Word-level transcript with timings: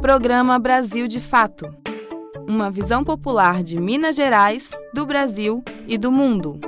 Programa 0.00 0.58
Brasil 0.58 1.06
de 1.06 1.20
Fato. 1.20 1.66
Uma 2.48 2.70
visão 2.70 3.04
popular 3.04 3.62
de 3.62 3.78
Minas 3.78 4.16
Gerais, 4.16 4.70
do 4.94 5.04
Brasil 5.04 5.62
e 5.86 5.98
do 5.98 6.10
mundo. 6.10 6.58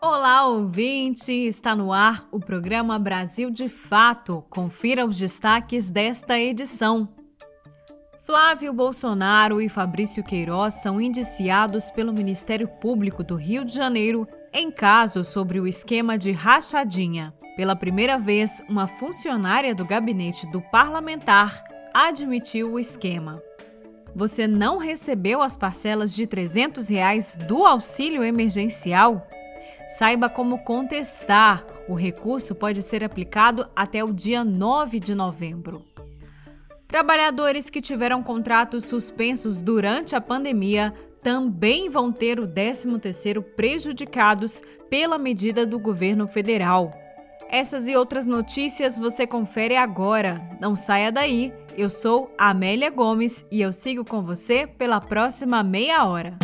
Olá, 0.00 0.46
ouvinte! 0.46 1.30
Está 1.32 1.76
no 1.76 1.92
ar 1.92 2.26
o 2.32 2.40
programa 2.40 2.98
Brasil 2.98 3.50
de 3.50 3.68
Fato. 3.68 4.42
Confira 4.48 5.04
os 5.04 5.18
destaques 5.18 5.90
desta 5.90 6.38
edição. 6.38 7.06
Flávio 8.24 8.72
Bolsonaro 8.72 9.60
e 9.60 9.68
Fabrício 9.68 10.24
Queiroz 10.24 10.80
são 10.80 10.98
indiciados 10.98 11.90
pelo 11.90 12.14
Ministério 12.14 12.66
Público 12.66 13.22
do 13.22 13.36
Rio 13.36 13.66
de 13.66 13.74
Janeiro 13.74 14.26
em 14.52 14.70
caso 14.70 15.24
sobre 15.24 15.58
o 15.58 15.66
esquema 15.66 16.18
de 16.18 16.30
rachadinha. 16.30 17.32
Pela 17.56 17.74
primeira 17.74 18.18
vez, 18.18 18.62
uma 18.68 18.86
funcionária 18.86 19.74
do 19.74 19.84
gabinete 19.84 20.46
do 20.50 20.60
parlamentar 20.60 21.64
admitiu 21.94 22.72
o 22.72 22.80
esquema. 22.80 23.42
Você 24.14 24.46
não 24.46 24.76
recebeu 24.76 25.40
as 25.40 25.56
parcelas 25.56 26.14
de 26.14 26.26
300 26.26 26.88
reais 26.88 27.36
do 27.48 27.64
auxílio 27.64 28.22
emergencial? 28.22 29.26
Saiba 29.88 30.28
como 30.28 30.58
contestar. 30.64 31.64
O 31.88 31.94
recurso 31.94 32.54
pode 32.54 32.82
ser 32.82 33.02
aplicado 33.02 33.68
até 33.74 34.04
o 34.04 34.12
dia 34.12 34.44
9 34.44 35.00
de 35.00 35.14
novembro. 35.14 35.84
Trabalhadores 36.86 37.70
que 37.70 37.80
tiveram 37.80 38.22
contratos 38.22 38.84
suspensos 38.84 39.62
durante 39.62 40.14
a 40.14 40.20
pandemia 40.20 40.92
também 41.22 41.88
vão 41.88 42.10
ter 42.10 42.40
o 42.40 42.48
13º 42.48 43.42
prejudicados 43.42 44.62
pela 44.90 45.16
medida 45.16 45.64
do 45.64 45.78
governo 45.78 46.26
federal. 46.26 46.92
Essas 47.48 47.86
e 47.86 47.94
outras 47.94 48.26
notícias 48.26 48.98
você 48.98 49.26
confere 49.26 49.76
agora. 49.76 50.40
Não 50.60 50.74
saia 50.74 51.12
daí. 51.12 51.52
Eu 51.76 51.88
sou 51.88 52.34
Amélia 52.36 52.90
Gomes 52.90 53.44
e 53.50 53.62
eu 53.62 53.72
sigo 53.72 54.04
com 54.04 54.22
você 54.22 54.66
pela 54.66 55.00
próxima 55.00 55.62
meia 55.62 56.04
hora. 56.04 56.36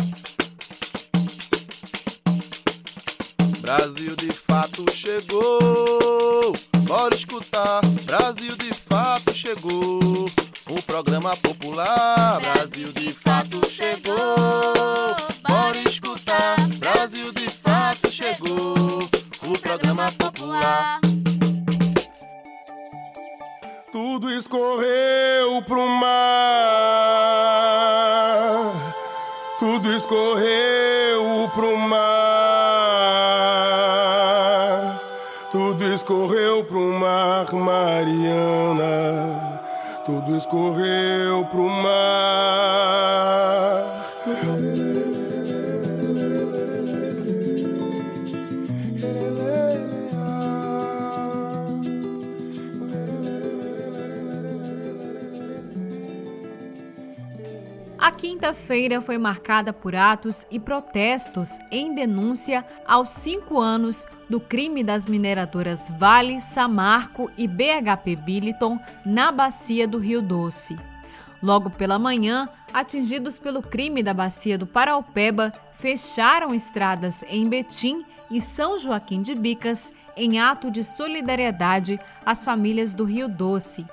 Brasil 3.59 4.15
de 4.15 4.31
fato 4.31 4.85
chegou. 4.91 6.53
Bora 6.87 7.13
escutar. 7.13 7.81
Brasil 8.05 8.55
de 8.55 8.73
fato 8.73 9.33
chegou. 9.33 10.25
O 10.69 10.81
programa 10.83 11.35
popular. 11.37 12.39
Brasil 12.39 12.93
de 12.93 13.11
fato 13.11 13.67
chegou. 13.67 14.15
Bora 15.47 15.79
escutar. 15.79 16.57
Brasil 16.77 17.33
de 17.33 17.49
fato 17.49 18.11
chegou. 18.11 19.09
O 19.43 19.57
programa 19.59 20.11
popular. 20.11 21.01
Tudo 23.91 24.31
escorreu 24.31 25.59
pro 25.65 25.87
mar. 25.87 26.19
Tudo 29.57 29.91
escorreu 29.91 31.49
pro 31.55 31.75
mar. 31.77 32.19
Tudo 35.51 35.83
escorreu 35.95 36.63
pro 36.63 36.93
mar, 36.93 37.51
Mariana. 37.51 38.48
Tudo 40.39 40.45
escorreu 40.45 41.45
pro 41.45 41.69
mar. 41.69 42.29
A 57.97 58.11
quinta-feira 58.11 59.01
foi 59.01 59.17
marcada 59.17 59.73
por 59.73 59.93
atos 59.95 60.45
e 60.49 60.59
protestos 60.59 61.58
em 61.71 61.93
denúncia 61.93 62.65
aos 62.87 63.09
cinco 63.09 63.59
anos 63.59 64.05
do 64.29 64.39
crime 64.39 64.83
das 64.83 65.05
mineradoras 65.05 65.91
Vale, 65.97 66.41
Samarco 66.41 67.29
e 67.37 67.47
BHP 67.47 68.15
Billiton 68.15 68.79
na 69.05 69.31
bacia 69.31 69.87
do 69.87 69.97
Rio 69.97 70.21
Doce. 70.21 70.77
Logo 71.41 71.69
pela 71.69 71.97
manhã, 71.97 72.49
atingidos 72.73 73.39
pelo 73.39 73.61
crime 73.61 74.03
da 74.03 74.13
bacia 74.13 74.57
do 74.57 74.67
Paraupeba, 74.67 75.53
fecharam 75.73 76.53
estradas 76.53 77.23
em 77.29 77.47
Betim 77.47 78.03
e 78.29 78.41
São 78.41 78.77
Joaquim 78.77 79.21
de 79.21 79.33
Bicas 79.33 79.93
em 80.15 80.39
ato 80.39 80.69
de 80.69 80.83
solidariedade 80.83 81.99
às 82.25 82.43
famílias 82.43 82.93
do 82.93 83.05
Rio 83.05 83.29
Doce. 83.29 83.85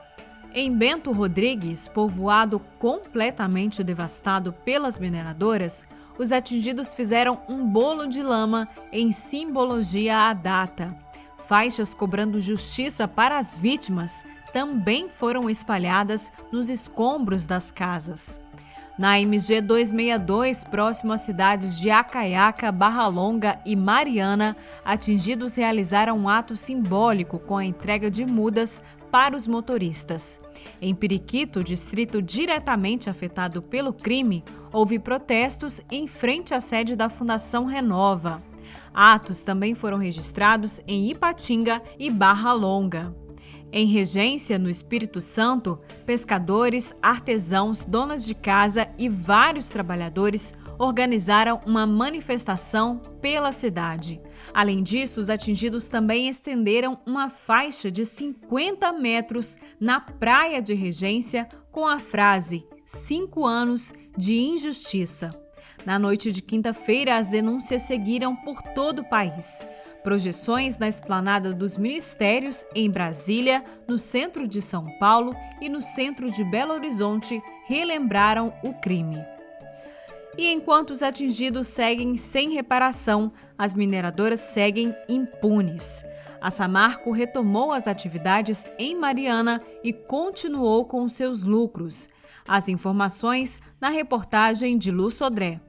Em 0.53 0.72
Bento 0.72 1.12
Rodrigues, 1.12 1.86
povoado 1.86 2.59
completamente 2.78 3.84
devastado 3.84 4.53
pelas 4.53 4.98
mineradoras, 4.98 5.86
os 6.19 6.32
atingidos 6.32 6.94
fizeram 6.94 7.41
um 7.49 7.66
bolo 7.69 8.06
de 8.06 8.22
lama 8.22 8.69
em 8.93 9.12
simbologia 9.12 10.28
à 10.28 10.32
data. 10.32 10.97
Faixas 11.47 11.94
cobrando 11.94 12.41
justiça 12.41 13.06
para 13.06 13.38
as 13.38 13.56
vítimas 13.56 14.25
também 14.53 15.09
foram 15.09 15.49
espalhadas 15.50 16.32
nos 16.50 16.69
escombros 16.69 17.47
das 17.47 17.71
casas. 17.71 18.41
Na 18.99 19.21
MG 19.21 19.60
262, 19.60 20.65
próximo 20.65 21.12
às 21.12 21.21
cidades 21.21 21.78
de 21.78 21.91
Acaiaca, 21.91 22.72
Barra 22.72 23.06
Longa 23.06 23.59
e 23.66 23.77
Mariana, 23.77 24.56
atingidos 24.83 25.54
realizaram 25.56 26.19
um 26.19 26.28
ato 26.28 26.56
simbólico 26.56 27.38
com 27.38 27.59
a 27.59 27.65
entrega 27.65 28.10
de 28.10 28.25
mudas 28.25 28.83
para 29.10 29.37
os 29.37 29.47
motoristas. 29.47 30.41
Em 30.81 30.94
Periquito, 30.94 31.65
distrito 31.65 32.21
diretamente 32.21 33.09
afetado 33.09 33.62
pelo 33.62 33.93
crime, 33.93 34.44
houve 34.72 34.99
protestos 34.99 35.81
em 35.91 36.06
frente 36.06 36.55
à 36.55 36.61
sede 36.61 36.94
da 36.94 37.09
Fundação 37.09 37.65
Renova. 37.65 38.43
Atos 38.93 39.43
também 39.43 39.75
foram 39.75 39.99
registrados 39.99 40.81
em 40.87 41.11
Ipatinga 41.11 41.83
e 41.99 42.11
Barra 42.11 42.53
Longa. 42.53 43.15
Em 43.72 43.87
Regência, 43.87 44.59
no 44.59 44.71
Espírito 44.71 45.21
Santo, 45.21 45.78
pescadores, 46.06 46.95
artesãos, 47.03 47.84
donas 47.84 48.25
de 48.25 48.34
casa 48.34 48.89
e 48.97 49.09
vários 49.09 49.69
trabalhadores 49.69 50.55
organizaram 50.78 51.61
uma 51.66 51.87
manifestação 51.87 53.00
pela 53.21 53.53
cidade. 53.53 54.21
Além 54.55 54.83
disso, 54.83 55.21
os 55.21 55.29
atingidos 55.29 55.87
também 55.87 56.29
estenderam 56.29 56.99
uma 57.05 57.29
faixa 57.29 57.91
de 57.91 58.05
50 58.05 58.93
metros 58.93 59.59
na 59.79 60.01
praia 60.01 60.62
de 60.62 60.75
Regência 60.75 61.49
com 61.71 61.87
a 61.87 61.99
frase: 61.99 62.67
Cinco 62.87 63.45
anos 63.45 63.93
de 64.17 64.34
injustiça. 64.34 65.31
Na 65.84 65.99
noite 65.99 66.33
de 66.33 66.43
quinta-feira, 66.43 67.17
as 67.17 67.29
denúncias 67.29 67.83
seguiram 67.83 68.34
por 68.34 68.61
todo 68.62 69.01
o 69.01 69.09
país. 69.09 69.65
Projeções 70.03 70.78
na 70.78 70.89
esplanada 70.89 71.53
dos 71.53 71.77
ministérios 71.77 72.65
em 72.75 72.91
Brasília, 72.91 73.65
no 73.89 73.99
centro 73.99 74.47
de 74.47 74.63
São 74.63 74.87
Paulo 74.99 75.34
e 75.61 75.69
no 75.69 75.83
centro 75.83 76.31
de 76.31 76.45
Belo 76.45 76.75
Horizonte 76.75 77.43
relembraram 77.67 78.55
o 78.63 78.73
crime. 78.75 79.35
E 80.38 80.52
enquanto 80.52 80.91
os 80.91 81.02
atingidos 81.02 81.66
seguem 81.66 82.16
sem 82.16 82.50
reparação, 82.50 83.30
as 83.56 83.74
mineradoras 83.74 84.41
seguem 84.41 84.94
impunes. 85.08 86.04
A 86.41 86.50
Samarco 86.50 87.10
retomou 87.10 87.72
as 87.72 87.88
atividades 87.88 88.69
em 88.78 88.94
Mariana 88.94 89.60
e 89.82 89.92
continuou 89.92 90.84
com 90.84 91.08
seus 91.08 91.42
lucros. 91.42 92.08
As 92.47 92.69
informações 92.69 93.60
na 93.80 93.88
reportagem 93.88 94.76
de 94.76 94.91
Lu 94.91 95.10
Sodré. 95.10 95.60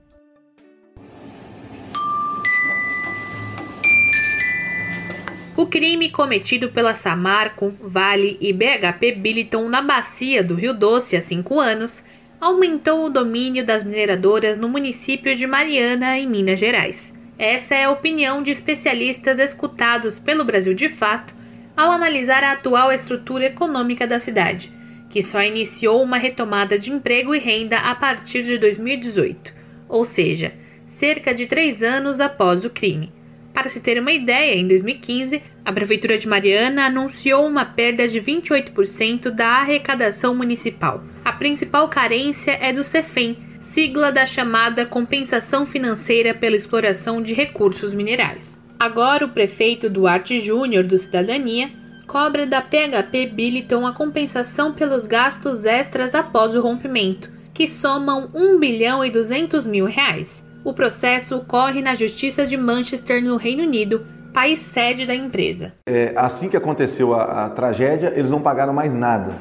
O 5.55 5.65
crime 5.65 6.11
cometido 6.11 6.69
pela 6.69 6.93
Samarco, 6.93 7.73
Vale 7.81 8.37
e 8.39 8.53
BHP 8.53 9.13
Billiton 9.13 9.67
na 9.67 9.81
bacia 9.81 10.43
do 10.43 10.53
Rio 10.53 10.71
Doce 10.71 11.15
há 11.15 11.21
cinco 11.21 11.59
anos 11.59 12.03
aumentou 12.39 13.05
o 13.05 13.09
domínio 13.09 13.65
das 13.65 13.83
mineradoras 13.83 14.57
no 14.57 14.69
município 14.69 15.35
de 15.35 15.47
Mariana, 15.47 16.17
em 16.17 16.27
Minas 16.27 16.59
Gerais. 16.59 17.15
Essa 17.37 17.75
é 17.75 17.83
a 17.85 17.91
opinião 17.91 18.41
de 18.41 18.51
especialistas 18.51 19.39
escutados 19.39 20.19
pelo 20.19 20.43
Brasil 20.43 20.73
de 20.73 20.89
Fato 20.89 21.35
ao 21.75 21.91
analisar 21.91 22.43
a 22.43 22.53
atual 22.53 22.91
estrutura 22.91 23.45
econômica 23.45 24.07
da 24.07 24.17
cidade, 24.17 24.71
que 25.09 25.21
só 25.21 25.41
iniciou 25.43 26.01
uma 26.01 26.17
retomada 26.17 26.77
de 26.77 26.91
emprego 26.91 27.35
e 27.35 27.39
renda 27.39 27.77
a 27.77 27.93
partir 27.93 28.41
de 28.43 28.57
2018, 28.57 29.53
ou 29.87 30.03
seja, 30.03 30.53
cerca 30.85 31.33
de 31.33 31.45
três 31.45 31.83
anos 31.83 32.19
após 32.19 32.65
o 32.65 32.69
crime. 32.69 33.16
Para 33.57 33.69
se 33.69 33.79
ter 33.79 33.99
uma 33.99 34.11
ideia, 34.11 34.53
em 34.53 34.67
2015, 34.67 35.41
a 35.65 35.73
Prefeitura 35.73 36.15
de 36.15 36.27
Mariana 36.27 36.85
anunciou 36.85 37.43
uma 37.47 37.65
perda 37.65 38.07
de 38.07 38.21
28% 38.21 39.31
da 39.31 39.47
arrecadação 39.47 40.35
municipal. 40.35 41.03
A 41.25 41.33
principal 41.33 41.89
carência 41.89 42.51
é 42.51 42.71
do 42.71 42.83
CEFEM, 42.83 43.35
sigla 43.59 44.11
da 44.11 44.27
chamada 44.27 44.85
Compensação 44.85 45.65
Financeira 45.65 46.35
pela 46.35 46.55
Exploração 46.55 47.19
de 47.19 47.33
Recursos 47.33 47.95
Minerais. 47.95 48.61
Agora, 48.79 49.25
o 49.25 49.29
prefeito 49.29 49.89
Duarte 49.89 50.39
Júnior, 50.39 50.83
do 50.83 50.95
Cidadania, 50.95 51.71
cobra 52.05 52.45
da 52.45 52.61
PHP 52.61 53.25
Billiton 53.25 53.87
a 53.87 53.91
compensação 53.91 54.71
pelos 54.71 55.07
gastos 55.07 55.65
extras 55.65 56.13
após 56.13 56.55
o 56.55 56.61
rompimento, 56.61 57.31
que 57.55 57.67
somam 57.67 58.29
1 58.35 58.59
bilhão 58.59 59.03
e 59.03 59.09
200 59.09 59.65
mil 59.65 59.85
reais. 59.85 60.46
O 60.63 60.73
processo 60.73 61.37
ocorre 61.37 61.81
na 61.81 61.95
Justiça 61.95 62.45
de 62.45 62.57
Manchester, 62.57 63.23
no 63.23 63.37
Reino 63.37 63.63
Unido, 63.63 64.05
país 64.33 64.59
sede 64.59 65.05
da 65.05 65.15
empresa. 65.15 65.73
É, 65.87 66.13
assim 66.15 66.49
que 66.49 66.57
aconteceu 66.57 67.13
a, 67.13 67.45
a 67.45 67.49
tragédia, 67.49 68.13
eles 68.15 68.29
não 68.29 68.41
pagaram 68.41 68.73
mais 68.73 68.93
nada. 68.93 69.35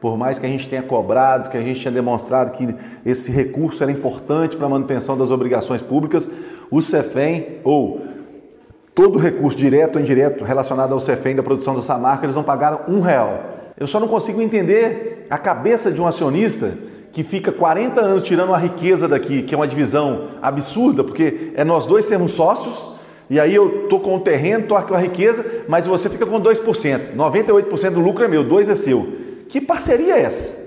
Por 0.00 0.18
mais 0.18 0.38
que 0.38 0.44
a 0.44 0.48
gente 0.48 0.68
tenha 0.68 0.82
cobrado, 0.82 1.48
que 1.48 1.56
a 1.56 1.62
gente 1.62 1.80
tenha 1.80 1.92
demonstrado 1.92 2.50
que 2.50 2.74
esse 3.06 3.30
recurso 3.30 3.82
era 3.82 3.92
importante 3.92 4.56
para 4.56 4.66
a 4.66 4.68
manutenção 4.68 5.16
das 5.16 5.30
obrigações 5.30 5.80
públicas, 5.80 6.28
o 6.70 6.82
CEFEM, 6.82 7.60
ou 7.62 8.02
todo 8.94 9.18
recurso 9.18 9.56
direto 9.56 9.96
ou 9.96 10.02
indireto 10.02 10.44
relacionado 10.44 10.92
ao 10.92 11.00
CEFEM 11.00 11.36
da 11.36 11.42
produção 11.42 11.76
dessa 11.76 11.96
marca, 11.96 12.26
eles 12.26 12.34
não 12.34 12.42
pagaram 12.42 12.80
um 12.88 13.00
real. 13.00 13.72
Eu 13.78 13.86
só 13.86 14.00
não 14.00 14.08
consigo 14.08 14.42
entender 14.42 15.26
a 15.30 15.38
cabeça 15.38 15.90
de 15.90 16.00
um 16.00 16.06
acionista 16.06 16.72
que 17.12 17.22
fica 17.22 17.52
40 17.52 18.00
anos 18.00 18.22
tirando 18.22 18.54
a 18.54 18.58
riqueza 18.58 19.06
daqui, 19.06 19.42
que 19.42 19.54
é 19.54 19.56
uma 19.56 19.68
divisão 19.68 20.28
absurda, 20.40 21.04
porque 21.04 21.52
é 21.54 21.62
nós 21.62 21.84
dois 21.84 22.06
sermos 22.06 22.32
sócios, 22.32 22.88
e 23.28 23.38
aí 23.38 23.54
eu 23.54 23.86
tô 23.88 24.00
com 24.00 24.16
o 24.16 24.20
terreno, 24.20 24.66
tô 24.66 24.80
com 24.82 24.94
a 24.94 24.98
riqueza, 24.98 25.44
mas 25.68 25.86
você 25.86 26.08
fica 26.08 26.26
com 26.26 26.40
2%. 26.40 27.14
98% 27.16 27.90
do 27.90 28.00
lucro 28.00 28.24
é 28.24 28.28
meu, 28.28 28.42
2 28.42 28.68
é 28.68 28.74
seu. 28.74 29.12
Que 29.48 29.60
parceria 29.60 30.16
é 30.16 30.22
essa? 30.22 30.61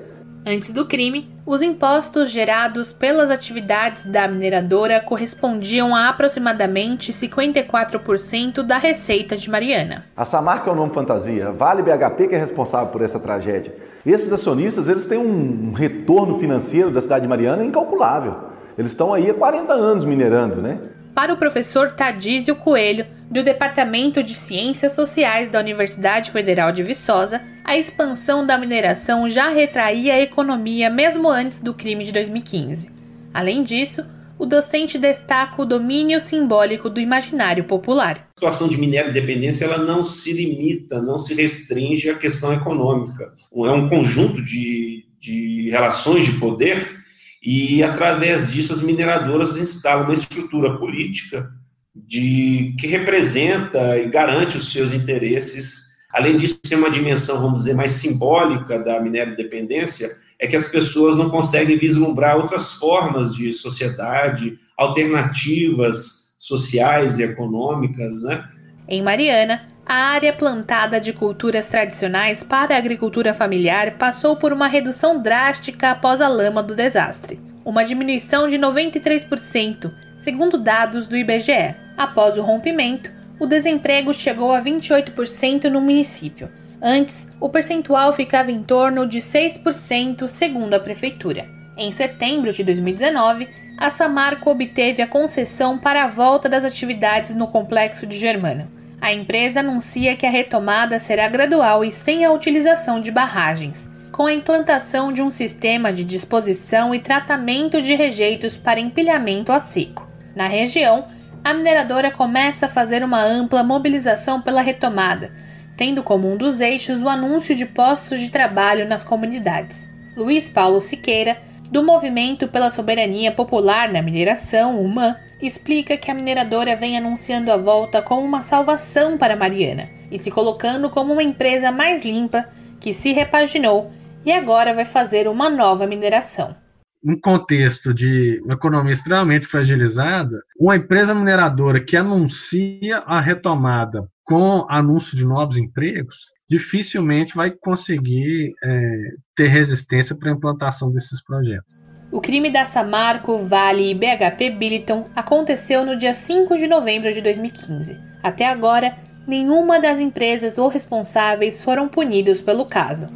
Antes 0.48 0.72
do 0.72 0.86
crime, 0.86 1.28
os 1.44 1.64
impostos 1.64 2.30
gerados 2.30 2.94
pelas 2.94 3.32
atividades 3.32 4.06
da 4.06 4.28
mineradora 4.28 5.00
correspondiam 5.02 5.96
a 5.96 6.08
aproximadamente 6.08 7.12
54% 7.12 8.62
da 8.62 8.78
receita 8.78 9.36
de 9.36 9.50
Mariana. 9.50 10.06
A 10.16 10.24
Samarca 10.24 10.70
é 10.70 10.74
o 10.74 10.76
nome 10.76 10.94
fantasia, 10.94 11.52
Vale 11.52 11.82
BHP 11.82 12.28
que 12.28 12.36
é 12.36 12.38
responsável 12.38 12.90
por 12.90 13.02
essa 13.02 13.20
tragédia. 13.20 13.76
Esses 14.06 14.32
acionistas, 14.32 14.88
eles 14.88 15.08
têm 15.08 15.18
um 15.18 15.74
retorno 15.74 16.38
financeiro 16.38 16.92
da 16.92 17.02
cidade 17.02 17.24
de 17.24 17.28
Mariana 17.28 17.66
incalculável. 17.66 18.36
Eles 18.78 18.92
estão 18.92 19.16
aí 19.16 19.28
há 19.28 19.34
40 19.34 19.74
anos 19.74 20.06
minerando, 20.06 20.62
né? 20.62 20.78
Para 21.16 21.34
o 21.34 21.38
professor 21.38 21.94
Tadísio 21.94 22.56
Coelho, 22.56 23.08
do 23.30 23.44
Departamento 23.44 24.22
de 24.22 24.36
Ciências 24.36 24.94
Sociais 24.94 25.50
da 25.50 25.60
Universidade 25.60 26.32
Federal 26.32 26.72
de 26.72 26.84
Viçosa, 26.84 27.42
a 27.64 27.78
expansão 27.78 28.46
da 28.46 28.58
mineração 28.58 29.28
já 29.28 29.50
retraía 29.50 30.14
a 30.14 30.22
economia 30.22 30.90
mesmo 30.90 31.28
antes 31.28 31.60
do 31.60 31.74
crime 31.74 32.04
de 32.04 32.12
2015. 32.12 32.92
Além 33.34 33.64
disso, 33.64 34.06
o 34.38 34.46
docente 34.46 34.98
destaca 34.98 35.62
o 35.62 35.66
domínio 35.66 36.20
simbólico 36.20 36.90
do 36.90 37.00
imaginário 37.00 37.64
popular. 37.64 38.30
A 38.36 38.40
situação 38.40 38.68
de 38.68 38.78
minério 38.78 39.12
de 39.12 39.20
dependência 39.20 39.66
ela 39.66 39.78
não 39.78 40.02
se 40.02 40.32
limita, 40.34 41.02
não 41.02 41.18
se 41.18 41.34
restringe 41.34 42.10
à 42.10 42.16
questão 42.16 42.54
econômica. 42.54 43.34
É 43.52 43.72
um 43.72 43.90
conjunto 43.90 44.44
de, 44.44 45.06
de 45.20 45.70
relações 45.72 46.26
de 46.26 46.34
poder 46.34 47.04
e, 47.42 47.82
através 47.82 48.52
disso, 48.52 48.74
as 48.74 48.82
mineradoras 48.82 49.58
instalam 49.58 50.04
uma 50.04 50.14
estrutura 50.14 50.78
política 50.78 51.50
de, 51.96 52.76
que 52.78 52.88
representa 52.88 53.98
e 53.98 54.10
garante 54.10 54.58
os 54.58 54.72
seus 54.72 54.92
interesses. 54.92 55.86
Além 56.12 56.38
disso, 56.38 56.60
tem 56.62 56.78
uma 56.78 56.92
dimensão, 56.92 57.40
vamos 57.40 57.62
dizer, 57.62 57.74
mais 57.74 57.94
simbólica 57.94 58.78
da 58.80 59.00
minério 59.00 59.36
dependência, 59.36 60.12
é 60.38 60.48
que 60.48 60.56
as 60.56 60.68
pessoas 60.68 61.16
não 61.16 61.30
conseguem 61.30 61.78
vislumbrar 61.78 62.36
outras 62.36 62.74
formas 62.74 63.34
de 63.34 63.54
sociedade, 63.54 64.60
alternativas 64.78 66.36
sociais 66.38 67.20
e 67.20 67.24
econômicas, 67.24 68.22
né? 68.24 68.46
Em 68.88 69.02
Mariana, 69.02 69.68
a 69.86 69.96
área 69.96 70.34
plantada 70.34 71.00
de 71.00 71.14
culturas 71.14 71.68
tradicionais 71.68 72.44
para 72.44 72.76
a 72.76 72.78
agricultura 72.78 73.34
familiar 73.34 73.98
passou 73.98 74.36
por 74.36 74.52
uma 74.52 74.68
redução 74.68 75.22
drástica 75.22 75.92
após 75.92 76.22
a 76.22 76.28
lama 76.28 76.62
do 76.62 76.76
desastre, 76.76 77.40
uma 77.64 77.84
diminuição 77.84 78.48
de 78.48 78.58
93%, 78.58 79.92
segundo 80.18 80.58
dados 80.58 81.08
do 81.08 81.16
IBGE. 81.16 81.85
Após 81.98 82.38
o 82.38 82.42
rompimento, 82.42 83.12
o 83.40 83.46
desemprego 83.46 84.14
chegou 84.14 84.54
a 84.54 84.62
28% 84.62 85.66
no 85.66 85.82
município. 85.82 86.50
Antes, 86.82 87.28
o 87.40 87.50
percentual 87.50 88.14
ficava 88.14 88.52
em 88.52 88.62
torno 88.62 89.08
de 89.08 89.20
6%, 89.20 90.28
segundo 90.28 90.74
a 90.74 90.80
prefeitura. 90.80 91.48
Em 91.78 91.92
setembro 91.92 92.54
de 92.54 92.64
2019, 92.64 93.48
a 93.78 93.90
Samarco 93.90 94.50
obteve 94.50 95.02
a 95.02 95.08
concessão 95.08 95.78
para 95.78 96.04
a 96.04 96.08
volta 96.08 96.48
das 96.48 96.64
atividades 96.64 97.36
no 97.36 97.48
complexo 97.48 98.08
de 98.08 98.18
Germana. 98.18 98.70
A 99.02 99.14
empresa 99.14 99.60
anuncia 99.60 100.16
que 100.16 100.26
a 100.26 100.30
retomada 100.30 100.98
será 100.98 101.28
gradual 101.28 101.84
e 101.84 101.92
sem 101.92 102.24
a 102.24 102.32
utilização 102.32 103.02
de 103.02 103.12
barragens, 103.12 103.92
com 104.12 104.26
a 104.26 104.34
implantação 104.34 105.12
de 105.12 105.22
um 105.22 105.30
sistema 105.30 105.92
de 105.92 106.06
disposição 106.06 106.96
e 106.96 107.00
tratamento 107.00 107.82
de 107.82 107.94
rejeitos 107.94 108.56
para 108.56 108.80
empilhamento 108.80 109.52
a 109.52 109.60
seco. 109.60 110.10
Na 110.34 110.48
região, 110.48 111.08
a 111.46 111.54
mineradora 111.54 112.10
começa 112.10 112.66
a 112.66 112.70
fazer 112.70 113.04
uma 113.04 113.24
ampla 113.24 113.62
mobilização 113.62 114.42
pela 114.42 114.64
retomada, 114.64 115.32
tendo 115.78 116.02
como 116.02 116.28
um 116.28 116.36
dos 116.36 116.60
eixos 116.60 117.04
o 117.04 117.08
anúncio 117.08 117.56
de 117.56 117.68
postos 117.68 118.20
de 118.20 118.32
trabalho 118.32 118.88
nas 118.88 119.04
comunidades. 119.04 119.88
Luiz 120.18 120.50
Paulo 120.50 120.82
Siqueira, 120.82 121.38
do 121.70 121.84
Movimento 121.84 122.48
pela 122.48 122.72
Soberania 122.72 123.32
Popular 123.32 123.94
na 123.94 124.02
Mineração, 124.02 124.82
UMAN, 124.82 125.16
explica 125.40 125.96
que 125.96 126.10
a 126.10 126.16
mineradora 126.16 126.76
vem 126.76 126.98
anunciando 126.98 127.52
a 127.52 127.58
volta 127.58 128.02
como 128.02 128.24
uma 128.24 128.42
salvação 128.42 129.16
para 129.16 129.36
Mariana 129.36 129.88
e 130.10 130.18
se 130.18 130.32
colocando 130.32 130.90
como 130.90 131.14
uma 131.14 131.22
empresa 131.22 131.72
mais 131.72 132.04
limpa 132.04 132.50
que 132.80 132.92
se 132.92 133.12
repaginou 133.12 133.92
e 134.26 134.32
agora 134.32 134.74
vai 134.74 134.86
fazer 134.86 135.28
uma 135.28 135.48
nova 135.48 135.86
mineração. 135.86 136.65
Um 137.06 137.20
contexto 137.20 137.94
de 137.94 138.42
uma 138.44 138.56
economia 138.56 138.92
extremamente 138.92 139.46
fragilizada, 139.46 140.42
uma 140.60 140.76
empresa 140.76 141.14
mineradora 141.14 141.80
que 141.80 141.96
anuncia 141.96 142.98
a 143.06 143.22
retomada 143.22 144.10
com 144.24 144.66
anúncio 144.68 145.16
de 145.16 145.24
novos 145.24 145.56
empregos, 145.56 146.32
dificilmente 146.50 147.36
vai 147.36 147.52
conseguir 147.52 148.54
é, 148.64 149.10
ter 149.36 149.48
resistência 149.48 150.16
para 150.16 150.32
a 150.32 150.34
implantação 150.34 150.92
desses 150.92 151.24
projetos. 151.24 151.80
O 152.12 152.22
crime 152.22 152.50
da 152.52 152.66
Samarco, 152.66 153.38
Vale 153.38 153.92
e 153.92 153.94
BHP 153.94 154.52
Billiton 154.52 155.06
aconteceu 155.16 155.86
no 155.86 155.98
dia 155.98 156.14
5 156.14 156.58
de 156.58 156.68
novembro 156.68 157.14
de 157.14 157.22
2015. 157.22 158.00
Até 158.24 158.48
agora, 158.48 158.96
nenhuma 159.28 159.80
das 159.80 160.00
empresas 160.00 160.58
ou 160.58 160.68
responsáveis 160.68 161.62
foram 161.62 161.88
punidos 161.88 162.42
pelo 162.42 162.66
caso. 162.66 163.08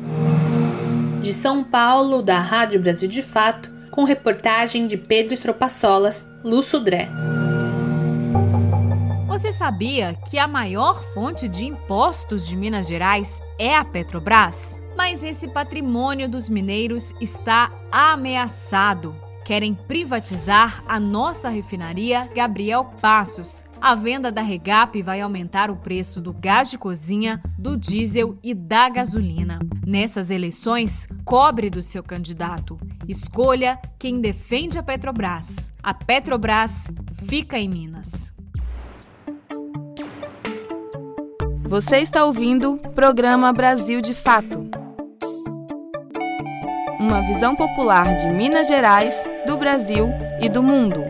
De 1.22 1.34
São 1.34 1.63
Paulo, 1.63 2.22
da 2.22 2.39
Rádio 2.39 2.79
Brasil 2.81 3.08
de 3.08 3.22
Fato, 3.22 3.78
com 4.00 4.06
reportagem 4.06 4.88
de 4.88 4.96
Pedro 4.96 5.34
Estropaçolas, 5.34 6.25
Lúcio 6.41 6.79
Dré. 6.79 7.10
Você 9.27 9.51
sabia 9.51 10.18
que 10.32 10.39
a 10.39 10.48
maior 10.48 11.03
fonte 11.13 11.50
de 11.50 11.65
impostos 11.65 12.48
de 12.48 12.56
Minas 12.56 12.88
Gerais 12.88 13.41
é 13.60 13.75
a 13.75 13.84
Petrobras? 13.84 14.79
Mas 14.96 15.22
esse 15.22 15.50
patrimônio 15.50 16.29
dos 16.29 16.48
mineiros 16.48 17.13
está 17.20 17.74
ameaçado. 17.91 19.13
Querem 19.50 19.74
privatizar 19.74 20.84
a 20.88 21.00
nossa 21.00 21.50
refinaria 21.50 22.29
Gabriel 22.36 22.86
Passos. 23.01 23.65
A 23.82 23.96
venda 23.96 24.32
da 24.32 24.44
Regap 24.44 25.01
vai 25.01 25.22
aumentar 25.22 25.72
o 25.72 25.75
preço 25.75 26.22
do 26.22 26.32
gás 26.32 26.70
de 26.70 26.77
cozinha, 26.77 27.41
do 27.58 27.75
diesel 27.75 28.38
e 28.44 28.53
da 28.53 28.88
gasolina. 28.89 29.58
Nessas 29.84 30.29
eleições, 30.29 31.08
cobre 31.25 31.68
do 31.68 31.82
seu 31.82 32.03
candidato. 32.03 32.79
Escolha 33.08 33.79
quem 33.98 34.22
defende 34.22 34.77
a 34.77 34.84
Petrobras. 34.84 35.72
A 35.82 35.96
Petrobras 35.96 36.88
fica 37.27 37.58
em 37.58 37.68
Minas. 37.68 38.32
Você 41.63 41.98
está 41.98 42.24
ouvindo 42.24 42.74
o 42.74 42.89
programa 42.91 43.51
Brasil 43.51 44.00
de 44.00 44.13
Fato. 44.13 44.70
Uma 47.00 47.22
visão 47.22 47.56
popular 47.56 48.13
de 48.13 48.29
Minas 48.29 48.68
Gerais, 48.68 49.24
do 49.50 49.58
Brasil 49.58 50.10
e 50.39 50.48
do 50.48 50.62
mundo. 50.62 51.03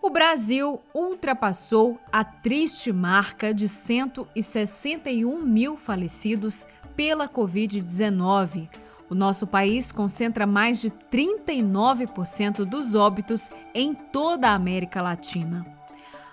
O 0.00 0.08
Brasil 0.08 0.80
ultrapassou 0.94 1.98
a 2.12 2.22
triste 2.22 2.92
marca 2.92 3.52
de 3.52 3.66
161 3.66 5.44
mil 5.44 5.76
falecidos 5.76 6.64
pela 6.94 7.28
Covid-19. 7.28 8.68
O 9.10 9.16
nosso 9.16 9.48
país 9.48 9.90
concentra 9.90 10.46
mais 10.46 10.80
de 10.80 10.90
39% 10.90 12.64
dos 12.64 12.94
óbitos 12.94 13.50
em 13.74 13.92
toda 13.94 14.50
a 14.50 14.54
América 14.54 15.02
Latina. 15.02 15.66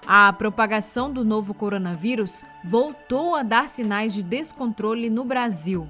A 0.05 0.31
propagação 0.31 1.11
do 1.11 1.25
novo 1.25 1.51
coronavírus 1.51 2.43
voltou 2.63 3.33
a 3.33 3.41
dar 3.41 3.67
sinais 3.67 4.13
de 4.13 4.21
descontrole 4.21 5.09
no 5.09 5.23
Brasil. 5.23 5.87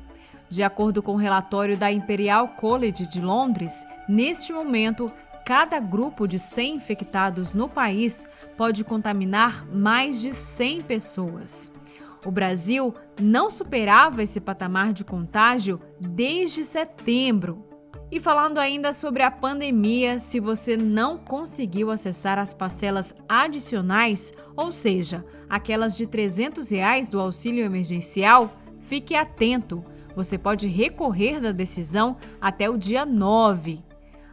De 0.50 0.64
acordo 0.64 1.04
com 1.04 1.14
o 1.14 1.18
relatório 1.18 1.78
da 1.78 1.92
Imperial 1.92 2.50
College 2.50 3.06
de 3.06 3.20
Londres, 3.22 3.86
neste 4.08 4.54
momento, 4.54 5.12
cada 5.46 5.80
grupo 5.80 6.28
de 6.28 6.40
100 6.40 6.76
infectados 6.76 7.54
no 7.54 7.68
país 7.68 8.26
pode 8.56 8.84
contaminar 8.84 9.66
mais 9.68 10.22
de 10.22 10.34
100 10.34 10.82
pessoas. 10.82 11.72
O 12.26 12.32
Brasil 12.32 12.94
não 13.22 13.50
superava 13.50 14.24
esse 14.24 14.42
patamar 14.42 14.92
de 14.92 15.06
contágio 15.06 15.80
desde 16.00 16.64
setembro. 16.64 17.66
E 18.10 18.20
falando 18.20 18.58
ainda 18.58 18.94
sobre 18.94 19.22
a 19.22 19.30
pandemia, 19.30 20.18
se 20.18 20.40
você 20.40 20.78
não 20.78 21.18
conseguiu 21.18 21.92
acessar 21.92 22.40
as 22.40 22.54
parcelas 22.54 23.14
adicionais, 23.28 24.32
ou 24.56 24.72
seja, 24.72 25.26
aquelas 25.50 25.96
de 25.96 26.08
300 26.08 26.70
reais 26.72 27.10
do 27.10 27.20
auxílio 27.20 27.66
emergencial, 27.66 28.54
fique 28.80 29.14
atento. 29.14 29.84
Você 30.18 30.36
pode 30.36 30.68
recorrer 30.68 31.40
da 31.40 31.52
decisão 31.52 32.18
até 32.42 32.68
o 32.68 32.76
dia 32.76 33.06
9. 33.06 33.78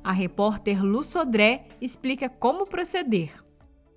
A 0.02 0.12
repórter 0.12 0.82
Lu 0.82 1.04
Sodré 1.04 1.66
explica 1.78 2.26
como 2.26 2.66
proceder. 2.66 3.32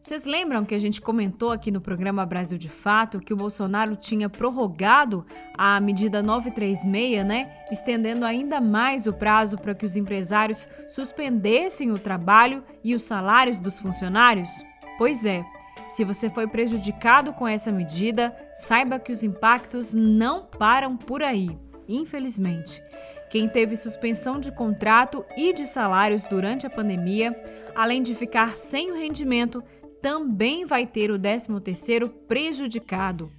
vocês 0.00 0.24
lembram 0.24 0.64
que 0.64 0.74
a 0.74 0.78
gente 0.78 1.00
comentou 1.00 1.50
aqui 1.50 1.70
no 1.70 1.80
programa 1.80 2.24
Brasil 2.24 2.56
de 2.56 2.68
Fato 2.68 3.20
que 3.20 3.32
o 3.32 3.36
Bolsonaro 3.36 3.96
tinha 3.96 4.28
prorrogado 4.28 5.26
a 5.56 5.78
medida 5.80 6.22
936, 6.22 7.26
né? 7.26 7.52
Estendendo 7.70 8.24
ainda 8.24 8.60
mais 8.60 9.06
o 9.06 9.12
prazo 9.12 9.58
para 9.58 9.74
que 9.74 9.84
os 9.84 9.96
empresários 9.96 10.68
suspendessem 10.86 11.90
o 11.90 11.98
trabalho 11.98 12.64
e 12.82 12.94
os 12.94 13.02
salários 13.02 13.58
dos 13.58 13.78
funcionários? 13.78 14.62
Pois 14.96 15.26
é, 15.26 15.44
se 15.88 16.04
você 16.04 16.30
foi 16.30 16.46
prejudicado 16.46 17.32
com 17.32 17.46
essa 17.46 17.72
medida, 17.72 18.34
saiba 18.54 18.98
que 18.98 19.12
os 19.12 19.22
impactos 19.22 19.92
não 19.92 20.44
param 20.44 20.96
por 20.96 21.22
aí, 21.22 21.58
infelizmente. 21.88 22.82
Quem 23.30 23.48
teve 23.48 23.76
suspensão 23.76 24.38
de 24.38 24.52
contrato 24.52 25.24
e 25.36 25.52
de 25.52 25.66
salários 25.66 26.24
durante 26.24 26.66
a 26.66 26.70
pandemia, 26.70 27.34
além 27.74 28.02
de 28.02 28.14
ficar 28.14 28.56
sem 28.56 28.90
o 28.90 28.94
rendimento, 28.94 29.62
também 30.00 30.64
vai 30.64 30.86
ter 30.86 31.10
o 31.10 31.18
13º 31.18 32.08
prejudicado. 32.26 33.32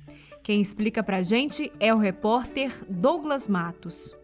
Quem 0.43 0.61
explica 0.61 1.03
pra 1.03 1.21
gente 1.21 1.71
é 1.79 1.93
o 1.93 1.97
repórter 1.97 2.71
Douglas 2.89 3.47
Matos. 3.47 4.18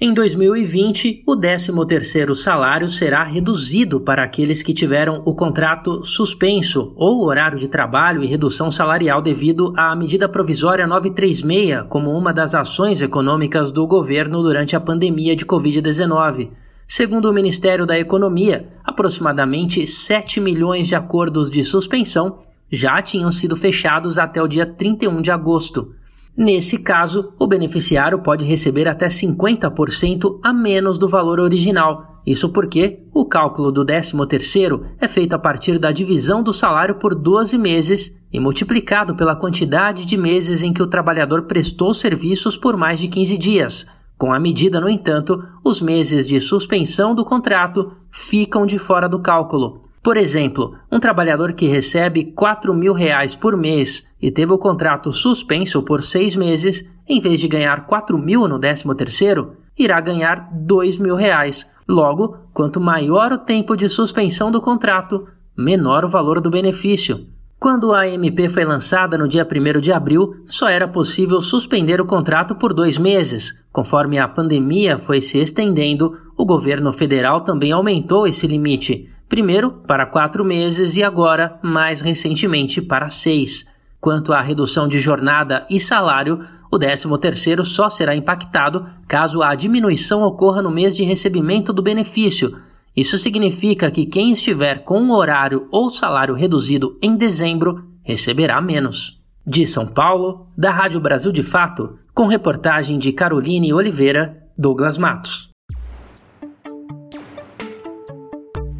Em 0.00 0.14
2020, 0.14 1.24
o 1.26 1.36
13º 1.36 2.32
salário 2.32 2.88
será 2.88 3.24
reduzido 3.24 4.00
para 4.00 4.22
aqueles 4.22 4.62
que 4.62 4.72
tiveram 4.72 5.22
o 5.24 5.34
contrato 5.34 6.04
suspenso 6.04 6.92
ou 6.94 7.24
horário 7.24 7.58
de 7.58 7.66
trabalho 7.66 8.22
e 8.22 8.26
redução 8.28 8.70
salarial 8.70 9.20
devido 9.20 9.72
à 9.76 9.96
medida 9.96 10.28
provisória 10.28 10.86
936 10.86 11.86
como 11.88 12.16
uma 12.16 12.32
das 12.32 12.54
ações 12.54 13.02
econômicas 13.02 13.72
do 13.72 13.88
governo 13.88 14.40
durante 14.40 14.76
a 14.76 14.80
pandemia 14.80 15.34
de 15.34 15.44
Covid-19. 15.44 16.50
Segundo 16.86 17.28
o 17.28 17.34
Ministério 17.34 17.84
da 17.84 17.98
Economia, 17.98 18.68
aproximadamente 18.84 19.84
7 19.84 20.40
milhões 20.40 20.86
de 20.86 20.94
acordos 20.94 21.50
de 21.50 21.64
suspensão 21.64 22.38
já 22.70 23.02
tinham 23.02 23.32
sido 23.32 23.56
fechados 23.56 24.16
até 24.16 24.40
o 24.40 24.46
dia 24.46 24.64
31 24.64 25.20
de 25.20 25.32
agosto. 25.32 25.92
Nesse 26.38 26.78
caso, 26.78 27.32
o 27.36 27.48
beneficiário 27.48 28.20
pode 28.20 28.44
receber 28.44 28.86
até 28.86 29.08
50% 29.08 30.38
a 30.40 30.52
menos 30.52 30.96
do 30.96 31.08
valor 31.08 31.40
original. 31.40 32.22
Isso 32.24 32.50
porque 32.50 33.00
o 33.12 33.24
cálculo 33.24 33.72
do 33.72 33.84
13º 33.84 34.84
é 35.00 35.08
feito 35.08 35.32
a 35.32 35.38
partir 35.38 35.80
da 35.80 35.90
divisão 35.90 36.40
do 36.40 36.52
salário 36.52 37.00
por 37.00 37.12
12 37.12 37.58
meses 37.58 38.16
e 38.32 38.38
multiplicado 38.38 39.16
pela 39.16 39.34
quantidade 39.34 40.04
de 40.04 40.16
meses 40.16 40.62
em 40.62 40.72
que 40.72 40.82
o 40.82 40.86
trabalhador 40.86 41.42
prestou 41.46 41.92
serviços 41.92 42.56
por 42.56 42.76
mais 42.76 43.00
de 43.00 43.08
15 43.08 43.36
dias. 43.36 43.86
Com 44.16 44.32
a 44.32 44.38
medida, 44.38 44.80
no 44.80 44.88
entanto, 44.88 45.42
os 45.64 45.82
meses 45.82 46.24
de 46.24 46.38
suspensão 46.38 47.16
do 47.16 47.24
contrato 47.24 47.90
ficam 48.12 48.64
de 48.64 48.78
fora 48.78 49.08
do 49.08 49.18
cálculo. 49.18 49.87
Por 50.08 50.16
exemplo, 50.16 50.74
um 50.90 50.98
trabalhador 50.98 51.52
que 51.52 51.66
recebe 51.66 52.32
4 52.32 52.72
mil 52.72 52.94
reais 52.94 53.36
por 53.36 53.54
mês 53.54 54.10
e 54.22 54.30
teve 54.30 54.50
o 54.50 54.58
contrato 54.58 55.12
suspenso 55.12 55.82
por 55.82 56.00
seis 56.00 56.34
meses, 56.34 56.90
em 57.06 57.20
vez 57.20 57.38
de 57.38 57.46
ganhar 57.46 57.84
4 57.84 58.16
mil 58.16 58.48
no 58.48 58.58
13 58.58 58.84
terceiro, 58.94 59.56
irá 59.78 60.00
ganhar 60.00 60.48
2 60.50 60.98
mil 60.98 61.14
reais. 61.14 61.70
Logo, 61.86 62.38
quanto 62.54 62.80
maior 62.80 63.32
o 63.32 63.36
tempo 63.36 63.76
de 63.76 63.86
suspensão 63.86 64.50
do 64.50 64.62
contrato, 64.62 65.28
menor 65.54 66.06
o 66.06 66.08
valor 66.08 66.40
do 66.40 66.48
benefício. 66.48 67.26
Quando 67.60 67.92
a 67.92 68.08
MP 68.08 68.48
foi 68.48 68.64
lançada 68.64 69.18
no 69.18 69.28
dia 69.28 69.46
1 69.46 69.78
de 69.78 69.92
abril, 69.92 70.36
só 70.46 70.70
era 70.70 70.88
possível 70.88 71.42
suspender 71.42 72.00
o 72.00 72.06
contrato 72.06 72.54
por 72.54 72.72
dois 72.72 72.96
meses. 72.96 73.62
Conforme 73.70 74.18
a 74.18 74.26
pandemia 74.26 74.96
foi 74.96 75.20
se 75.20 75.38
estendendo, 75.38 76.16
o 76.34 76.46
governo 76.46 76.94
federal 76.94 77.42
também 77.42 77.72
aumentou 77.72 78.26
esse 78.26 78.46
limite 78.46 79.10
primeiro 79.28 79.70
para 79.70 80.06
quatro 80.06 80.44
meses 80.44 80.96
e 80.96 81.02
agora, 81.02 81.58
mais 81.62 82.00
recentemente, 82.00 82.80
para 82.80 83.08
seis. 83.08 83.66
Quanto 84.00 84.32
à 84.32 84.40
redução 84.40 84.88
de 84.88 85.00
jornada 85.00 85.66
e 85.68 85.78
salário, 85.78 86.44
o 86.70 86.78
13º 86.78 87.64
só 87.64 87.88
será 87.88 88.14
impactado 88.14 88.86
caso 89.06 89.42
a 89.42 89.54
diminuição 89.54 90.22
ocorra 90.22 90.62
no 90.62 90.70
mês 90.70 90.96
de 90.96 91.02
recebimento 91.02 91.72
do 91.72 91.82
benefício. 91.82 92.58
Isso 92.96 93.16
significa 93.18 93.90
que 93.90 94.06
quem 94.06 94.32
estiver 94.32 94.84
com 94.84 95.00
um 95.00 95.12
horário 95.12 95.68
ou 95.70 95.88
salário 95.88 96.34
reduzido 96.34 96.98
em 97.02 97.16
dezembro 97.16 97.84
receberá 98.02 98.60
menos. 98.60 99.18
De 99.46 99.66
São 99.66 99.86
Paulo, 99.86 100.46
da 100.56 100.70
Rádio 100.70 101.00
Brasil 101.00 101.32
de 101.32 101.42
Fato, 101.42 101.98
com 102.14 102.26
reportagem 102.26 102.98
de 102.98 103.12
Caroline 103.12 103.72
Oliveira, 103.72 104.42
Douglas 104.56 104.98
Matos. 104.98 105.47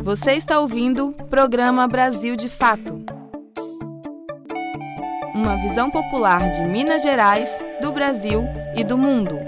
Você 0.09 0.33
está 0.33 0.59
ouvindo 0.59 1.13
programa 1.29 1.87
Brasil 1.87 2.35
de 2.35 2.49
Fato. 2.49 3.05
Uma 5.35 5.57
visão 5.57 5.91
popular 5.91 6.49
de 6.49 6.65
Minas 6.65 7.03
Gerais, 7.03 7.63
do 7.83 7.93
Brasil 7.93 8.41
e 8.75 8.83
do 8.83 8.97
mundo. 8.97 9.39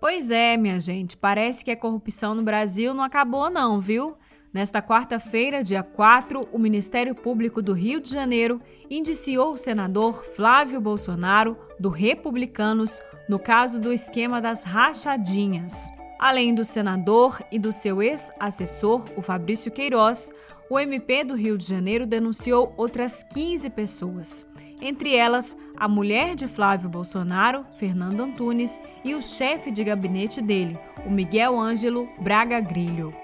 Pois 0.00 0.30
é, 0.30 0.56
minha 0.56 0.80
gente, 0.80 1.14
parece 1.14 1.62
que 1.62 1.70
a 1.70 1.76
corrupção 1.76 2.34
no 2.34 2.42
Brasil 2.42 2.94
não 2.94 3.04
acabou 3.04 3.50
não, 3.50 3.78
viu? 3.78 4.16
Nesta 4.50 4.80
quarta-feira, 4.80 5.62
dia 5.62 5.82
4, 5.82 6.48
o 6.50 6.58
Ministério 6.58 7.14
Público 7.14 7.60
do 7.60 7.74
Rio 7.74 8.00
de 8.00 8.10
Janeiro 8.10 8.62
indiciou 8.88 9.50
o 9.50 9.58
senador 9.58 10.24
Flávio 10.24 10.80
Bolsonaro, 10.80 11.54
do 11.78 11.90
Republicanos, 11.90 12.98
no 13.28 13.38
caso 13.38 13.78
do 13.78 13.92
esquema 13.92 14.40
das 14.40 14.64
rachadinhas. 14.64 15.97
Além 16.18 16.52
do 16.52 16.64
senador 16.64 17.40
e 17.52 17.60
do 17.60 17.72
seu 17.72 18.02
ex-assessor, 18.02 19.04
o 19.16 19.22
Fabrício 19.22 19.70
Queiroz, 19.70 20.32
o 20.68 20.76
MP 20.76 21.22
do 21.22 21.36
Rio 21.36 21.56
de 21.56 21.64
Janeiro 21.64 22.06
denunciou 22.06 22.74
outras 22.76 23.22
15 23.32 23.70
pessoas. 23.70 24.44
Entre 24.82 25.14
elas, 25.14 25.56
a 25.76 25.86
mulher 25.86 26.34
de 26.34 26.48
Flávio 26.48 26.88
Bolsonaro, 26.88 27.64
Fernando 27.78 28.20
Antunes, 28.20 28.82
e 29.04 29.14
o 29.14 29.22
chefe 29.22 29.70
de 29.70 29.84
gabinete 29.84 30.42
dele, 30.42 30.76
o 31.06 31.10
Miguel 31.10 31.58
Ângelo 31.58 32.08
Braga 32.20 32.58
Grilho. 32.58 33.14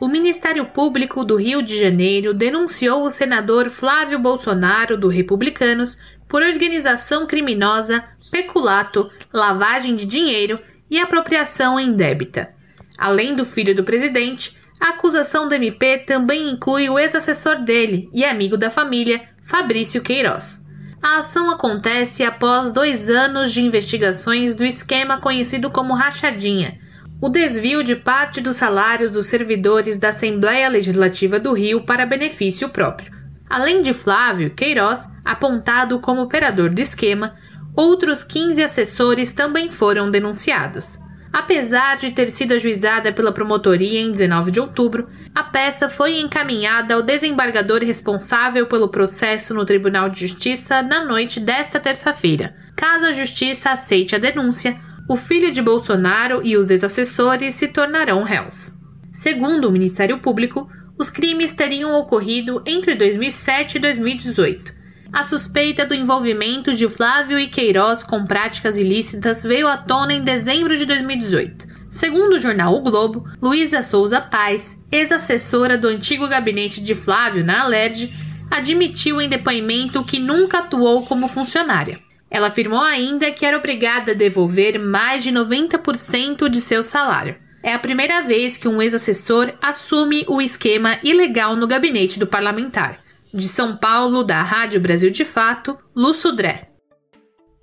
O 0.00 0.08
Ministério 0.08 0.66
Público 0.66 1.24
do 1.24 1.36
Rio 1.36 1.62
de 1.62 1.78
Janeiro 1.78 2.34
denunciou 2.34 3.04
o 3.04 3.10
senador 3.10 3.70
Flávio 3.70 4.18
Bolsonaro, 4.18 4.96
do 4.96 5.06
Republicanos, 5.06 5.96
por 6.28 6.42
organização 6.42 7.24
criminosa, 7.26 8.04
peculato, 8.32 9.08
lavagem 9.32 9.94
de 9.94 10.04
dinheiro 10.06 10.58
e 10.90 10.98
apropriação 10.98 11.78
indébita. 11.78 12.50
Além 12.96 13.34
do 13.34 13.44
filho 13.44 13.74
do 13.74 13.84
presidente, 13.84 14.56
a 14.80 14.90
acusação 14.90 15.48
do 15.48 15.54
MP 15.54 15.98
também 15.98 16.50
inclui 16.50 16.88
o 16.88 16.98
ex-assessor 16.98 17.64
dele 17.64 18.08
e 18.12 18.24
amigo 18.24 18.56
da 18.56 18.70
família, 18.70 19.22
Fabrício 19.42 20.02
Queiroz. 20.02 20.64
A 21.02 21.18
ação 21.18 21.50
acontece 21.50 22.24
após 22.24 22.72
dois 22.72 23.10
anos 23.10 23.52
de 23.52 23.62
investigações 23.62 24.54
do 24.54 24.64
esquema 24.64 25.20
conhecido 25.20 25.70
como 25.70 25.94
Rachadinha, 25.94 26.78
o 27.20 27.28
desvio 27.28 27.82
de 27.82 27.94
parte 27.96 28.40
dos 28.40 28.56
salários 28.56 29.10
dos 29.10 29.26
servidores 29.26 29.96
da 29.96 30.08
Assembleia 30.08 30.68
Legislativa 30.68 31.38
do 31.38 31.52
Rio 31.52 31.84
para 31.84 32.06
benefício 32.06 32.68
próprio. 32.68 33.12
Além 33.48 33.82
de 33.82 33.92
Flávio 33.92 34.50
Queiroz, 34.50 35.08
apontado 35.24 35.98
como 36.00 36.22
operador 36.22 36.70
do 36.70 36.80
esquema, 36.80 37.34
Outros 37.76 38.22
15 38.22 38.62
assessores 38.62 39.32
também 39.32 39.68
foram 39.68 40.08
denunciados. 40.08 41.00
Apesar 41.32 41.96
de 41.96 42.12
ter 42.12 42.30
sido 42.30 42.54
ajuizada 42.54 43.12
pela 43.12 43.32
promotoria 43.32 44.00
em 44.00 44.12
19 44.12 44.52
de 44.52 44.60
outubro, 44.60 45.08
a 45.34 45.42
peça 45.42 45.88
foi 45.88 46.20
encaminhada 46.20 46.94
ao 46.94 47.02
desembargador 47.02 47.82
responsável 47.82 48.68
pelo 48.68 48.88
processo 48.88 49.52
no 49.52 49.64
Tribunal 49.64 50.08
de 50.08 50.20
Justiça 50.20 50.80
na 50.80 51.04
noite 51.04 51.40
desta 51.40 51.80
terça-feira. 51.80 52.54
Caso 52.76 53.06
a 53.06 53.12
Justiça 53.12 53.70
aceite 53.70 54.14
a 54.14 54.18
denúncia, 54.18 54.78
o 55.08 55.16
filho 55.16 55.50
de 55.50 55.60
Bolsonaro 55.60 56.40
e 56.44 56.56
os 56.56 56.70
ex-assessores 56.70 57.56
se 57.56 57.66
tornarão 57.66 58.22
réus. 58.22 58.78
Segundo 59.12 59.68
o 59.68 59.72
Ministério 59.72 60.20
Público, 60.20 60.68
os 60.96 61.10
crimes 61.10 61.52
teriam 61.52 61.98
ocorrido 61.98 62.62
entre 62.64 62.94
2007 62.94 63.78
e 63.78 63.80
2018 63.80 64.83
a 65.14 65.22
suspeita 65.22 65.86
do 65.86 65.94
envolvimento 65.94 66.74
de 66.74 66.88
Flávio 66.88 67.38
e 67.38 67.46
Queiroz 67.46 68.02
com 68.02 68.26
práticas 68.26 68.76
ilícitas 68.76 69.44
veio 69.44 69.68
à 69.68 69.76
tona 69.76 70.12
em 70.12 70.24
dezembro 70.24 70.76
de 70.76 70.84
2018. 70.84 71.68
Segundo 71.88 72.32
o 72.32 72.38
jornal 72.40 72.74
O 72.74 72.80
Globo, 72.80 73.24
Luísa 73.40 73.80
Souza 73.80 74.20
Paz, 74.20 74.84
ex-assessora 74.90 75.78
do 75.78 75.86
antigo 75.86 76.26
gabinete 76.26 76.82
de 76.82 76.96
Flávio 76.96 77.44
na 77.44 77.62
Alerj, 77.62 78.12
admitiu 78.50 79.20
em 79.20 79.28
depoimento 79.28 80.02
que 80.02 80.18
nunca 80.18 80.58
atuou 80.58 81.06
como 81.06 81.28
funcionária. 81.28 82.00
Ela 82.28 82.48
afirmou 82.48 82.82
ainda 82.82 83.30
que 83.30 83.46
era 83.46 83.56
obrigada 83.56 84.10
a 84.10 84.16
devolver 84.16 84.80
mais 84.80 85.22
de 85.22 85.30
90% 85.30 86.48
de 86.48 86.60
seu 86.60 86.82
salário. 86.82 87.36
É 87.62 87.72
a 87.72 87.78
primeira 87.78 88.20
vez 88.22 88.56
que 88.56 88.66
um 88.66 88.82
ex-assessor 88.82 89.52
assume 89.62 90.24
o 90.26 90.42
esquema 90.42 90.98
ilegal 91.04 91.54
no 91.54 91.68
gabinete 91.68 92.18
do 92.18 92.26
parlamentar. 92.26 93.03
De 93.34 93.48
São 93.48 93.76
Paulo, 93.76 94.22
da 94.22 94.40
Rádio 94.42 94.80
Brasil 94.80 95.10
de 95.10 95.24
Fato, 95.24 95.76
Lu 95.92 96.14
Sudré. 96.14 96.68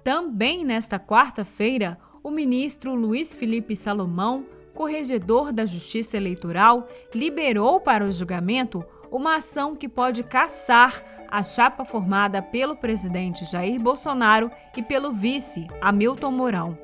Também 0.04 0.66
nesta 0.66 1.00
quarta-feira, 1.00 1.98
o 2.22 2.30
ministro 2.30 2.94
Luiz 2.94 3.38
Felipe 3.38 3.74
Salomão, 3.74 4.46
corregedor 4.76 5.54
da 5.54 5.66
Justiça 5.66 6.18
Eleitoral, 6.18 6.90
liberou 7.16 7.80
para 7.80 8.04
o 8.04 8.12
julgamento 8.12 8.84
uma 9.10 9.38
ação 9.38 9.74
que 9.74 9.88
pode 9.88 10.24
caçar 10.24 11.06
a 11.30 11.42
chapa 11.42 11.86
formada 11.86 12.42
pelo 12.42 12.76
presidente 12.76 13.46
Jair 13.46 13.82
Bolsonaro 13.82 14.52
e 14.76 14.84
pelo 14.84 15.14
vice 15.14 15.70
Hamilton 15.80 16.32
Mourão. 16.32 16.78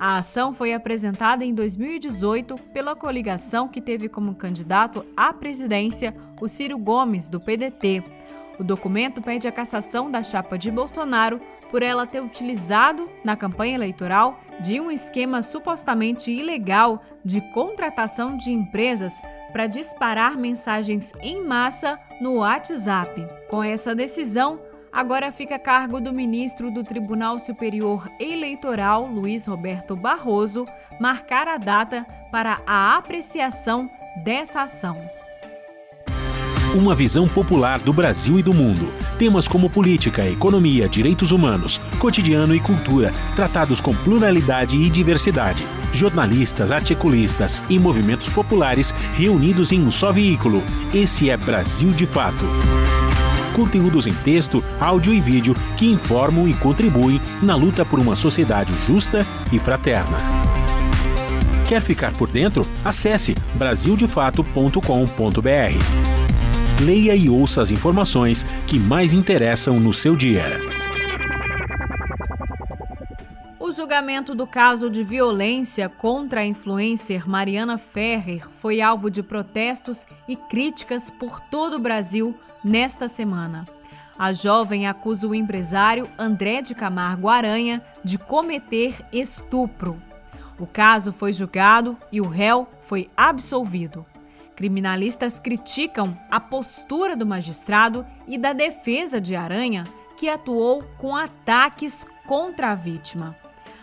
A 0.00 0.16
ação 0.16 0.54
foi 0.54 0.72
apresentada 0.72 1.44
em 1.44 1.52
2018 1.52 2.56
pela 2.72 2.96
coligação 2.96 3.68
que 3.68 3.82
teve 3.82 4.08
como 4.08 4.34
candidato 4.34 5.04
à 5.14 5.30
presidência 5.30 6.16
o 6.40 6.48
Ciro 6.48 6.78
Gomes, 6.78 7.28
do 7.28 7.38
PDT. 7.38 8.02
O 8.60 8.62
documento 8.62 9.22
pede 9.22 9.48
a 9.48 9.52
cassação 9.52 10.10
da 10.10 10.22
chapa 10.22 10.58
de 10.58 10.70
Bolsonaro 10.70 11.40
por 11.70 11.82
ela 11.82 12.06
ter 12.06 12.20
utilizado, 12.20 13.08
na 13.24 13.34
campanha 13.34 13.74
eleitoral, 13.74 14.38
de 14.60 14.78
um 14.78 14.90
esquema 14.90 15.40
supostamente 15.40 16.30
ilegal 16.30 17.02
de 17.24 17.40
contratação 17.54 18.36
de 18.36 18.52
empresas 18.52 19.22
para 19.50 19.66
disparar 19.66 20.36
mensagens 20.36 21.14
em 21.22 21.42
massa 21.42 21.98
no 22.20 22.34
WhatsApp. 22.34 23.26
Com 23.48 23.64
essa 23.64 23.94
decisão, 23.94 24.60
agora 24.92 25.32
fica 25.32 25.54
a 25.54 25.58
cargo 25.58 25.98
do 25.98 26.12
ministro 26.12 26.70
do 26.70 26.84
Tribunal 26.84 27.38
Superior 27.38 28.10
Eleitoral, 28.20 29.06
Luiz 29.06 29.46
Roberto 29.46 29.96
Barroso, 29.96 30.66
marcar 31.00 31.48
a 31.48 31.56
data 31.56 32.06
para 32.30 32.60
a 32.66 32.98
apreciação 32.98 33.88
dessa 34.22 34.60
ação. 34.60 35.19
Uma 36.74 36.94
visão 36.94 37.26
popular 37.26 37.80
do 37.80 37.92
Brasil 37.92 38.38
e 38.38 38.42
do 38.42 38.54
mundo. 38.54 38.86
Temas 39.18 39.48
como 39.48 39.68
política, 39.68 40.28
economia, 40.28 40.88
direitos 40.88 41.32
humanos, 41.32 41.80
cotidiano 41.98 42.54
e 42.54 42.60
cultura, 42.60 43.12
tratados 43.34 43.80
com 43.80 43.92
pluralidade 43.92 44.76
e 44.76 44.88
diversidade. 44.88 45.66
Jornalistas, 45.92 46.70
articulistas 46.70 47.60
e 47.68 47.76
movimentos 47.76 48.28
populares 48.28 48.94
reunidos 49.16 49.72
em 49.72 49.80
um 49.80 49.90
só 49.90 50.12
veículo. 50.12 50.62
Esse 50.94 51.28
é 51.28 51.36
Brasil 51.36 51.90
de 51.90 52.06
Fato 52.06 52.46
conteúdos 53.50 54.06
em 54.06 54.14
texto, 54.14 54.62
áudio 54.78 55.12
e 55.12 55.20
vídeo 55.20 55.56
que 55.76 55.86
informam 55.86 56.46
e 56.48 56.54
contribuem 56.54 57.20
na 57.42 57.56
luta 57.56 57.84
por 57.84 57.98
uma 57.98 58.16
sociedade 58.16 58.72
justa 58.86 59.26
e 59.52 59.58
fraterna. 59.58 60.16
Quer 61.68 61.82
ficar 61.82 62.12
por 62.12 62.30
dentro? 62.30 62.64
Acesse 62.84 63.34
brasildefato.com.br. 63.54 66.19
Leia 66.84 67.14
e 67.14 67.28
ouça 67.28 67.60
as 67.60 67.70
informações 67.70 68.42
que 68.66 68.78
mais 68.78 69.12
interessam 69.12 69.78
no 69.78 69.92
seu 69.92 70.16
dia. 70.16 70.44
O 73.58 73.70
julgamento 73.70 74.34
do 74.34 74.46
caso 74.46 74.88
de 74.88 75.04
violência 75.04 75.90
contra 75.90 76.40
a 76.40 76.46
influencer 76.46 77.28
Mariana 77.28 77.76
Ferrer 77.76 78.48
foi 78.60 78.80
alvo 78.80 79.10
de 79.10 79.22
protestos 79.22 80.06
e 80.26 80.34
críticas 80.34 81.10
por 81.10 81.38
todo 81.50 81.76
o 81.76 81.78
Brasil 81.78 82.34
nesta 82.64 83.08
semana. 83.08 83.66
A 84.18 84.32
jovem 84.32 84.86
acusa 84.86 85.28
o 85.28 85.34
empresário 85.34 86.08
André 86.18 86.62
de 86.62 86.74
Camargo 86.74 87.28
Aranha 87.28 87.82
de 88.02 88.16
cometer 88.16 88.94
estupro. 89.12 90.00
O 90.58 90.66
caso 90.66 91.12
foi 91.12 91.34
julgado 91.34 91.94
e 92.10 92.22
o 92.22 92.26
réu 92.26 92.66
foi 92.80 93.10
absolvido. 93.14 94.06
Criminalistas 94.60 95.38
criticam 95.38 96.12
a 96.30 96.38
postura 96.38 97.16
do 97.16 97.24
magistrado 97.24 98.04
e 98.28 98.36
da 98.36 98.52
defesa 98.52 99.18
de 99.18 99.34
Aranha, 99.34 99.84
que 100.18 100.28
atuou 100.28 100.84
com 100.98 101.16
ataques 101.16 102.06
contra 102.26 102.72
a 102.72 102.74
vítima. 102.74 103.34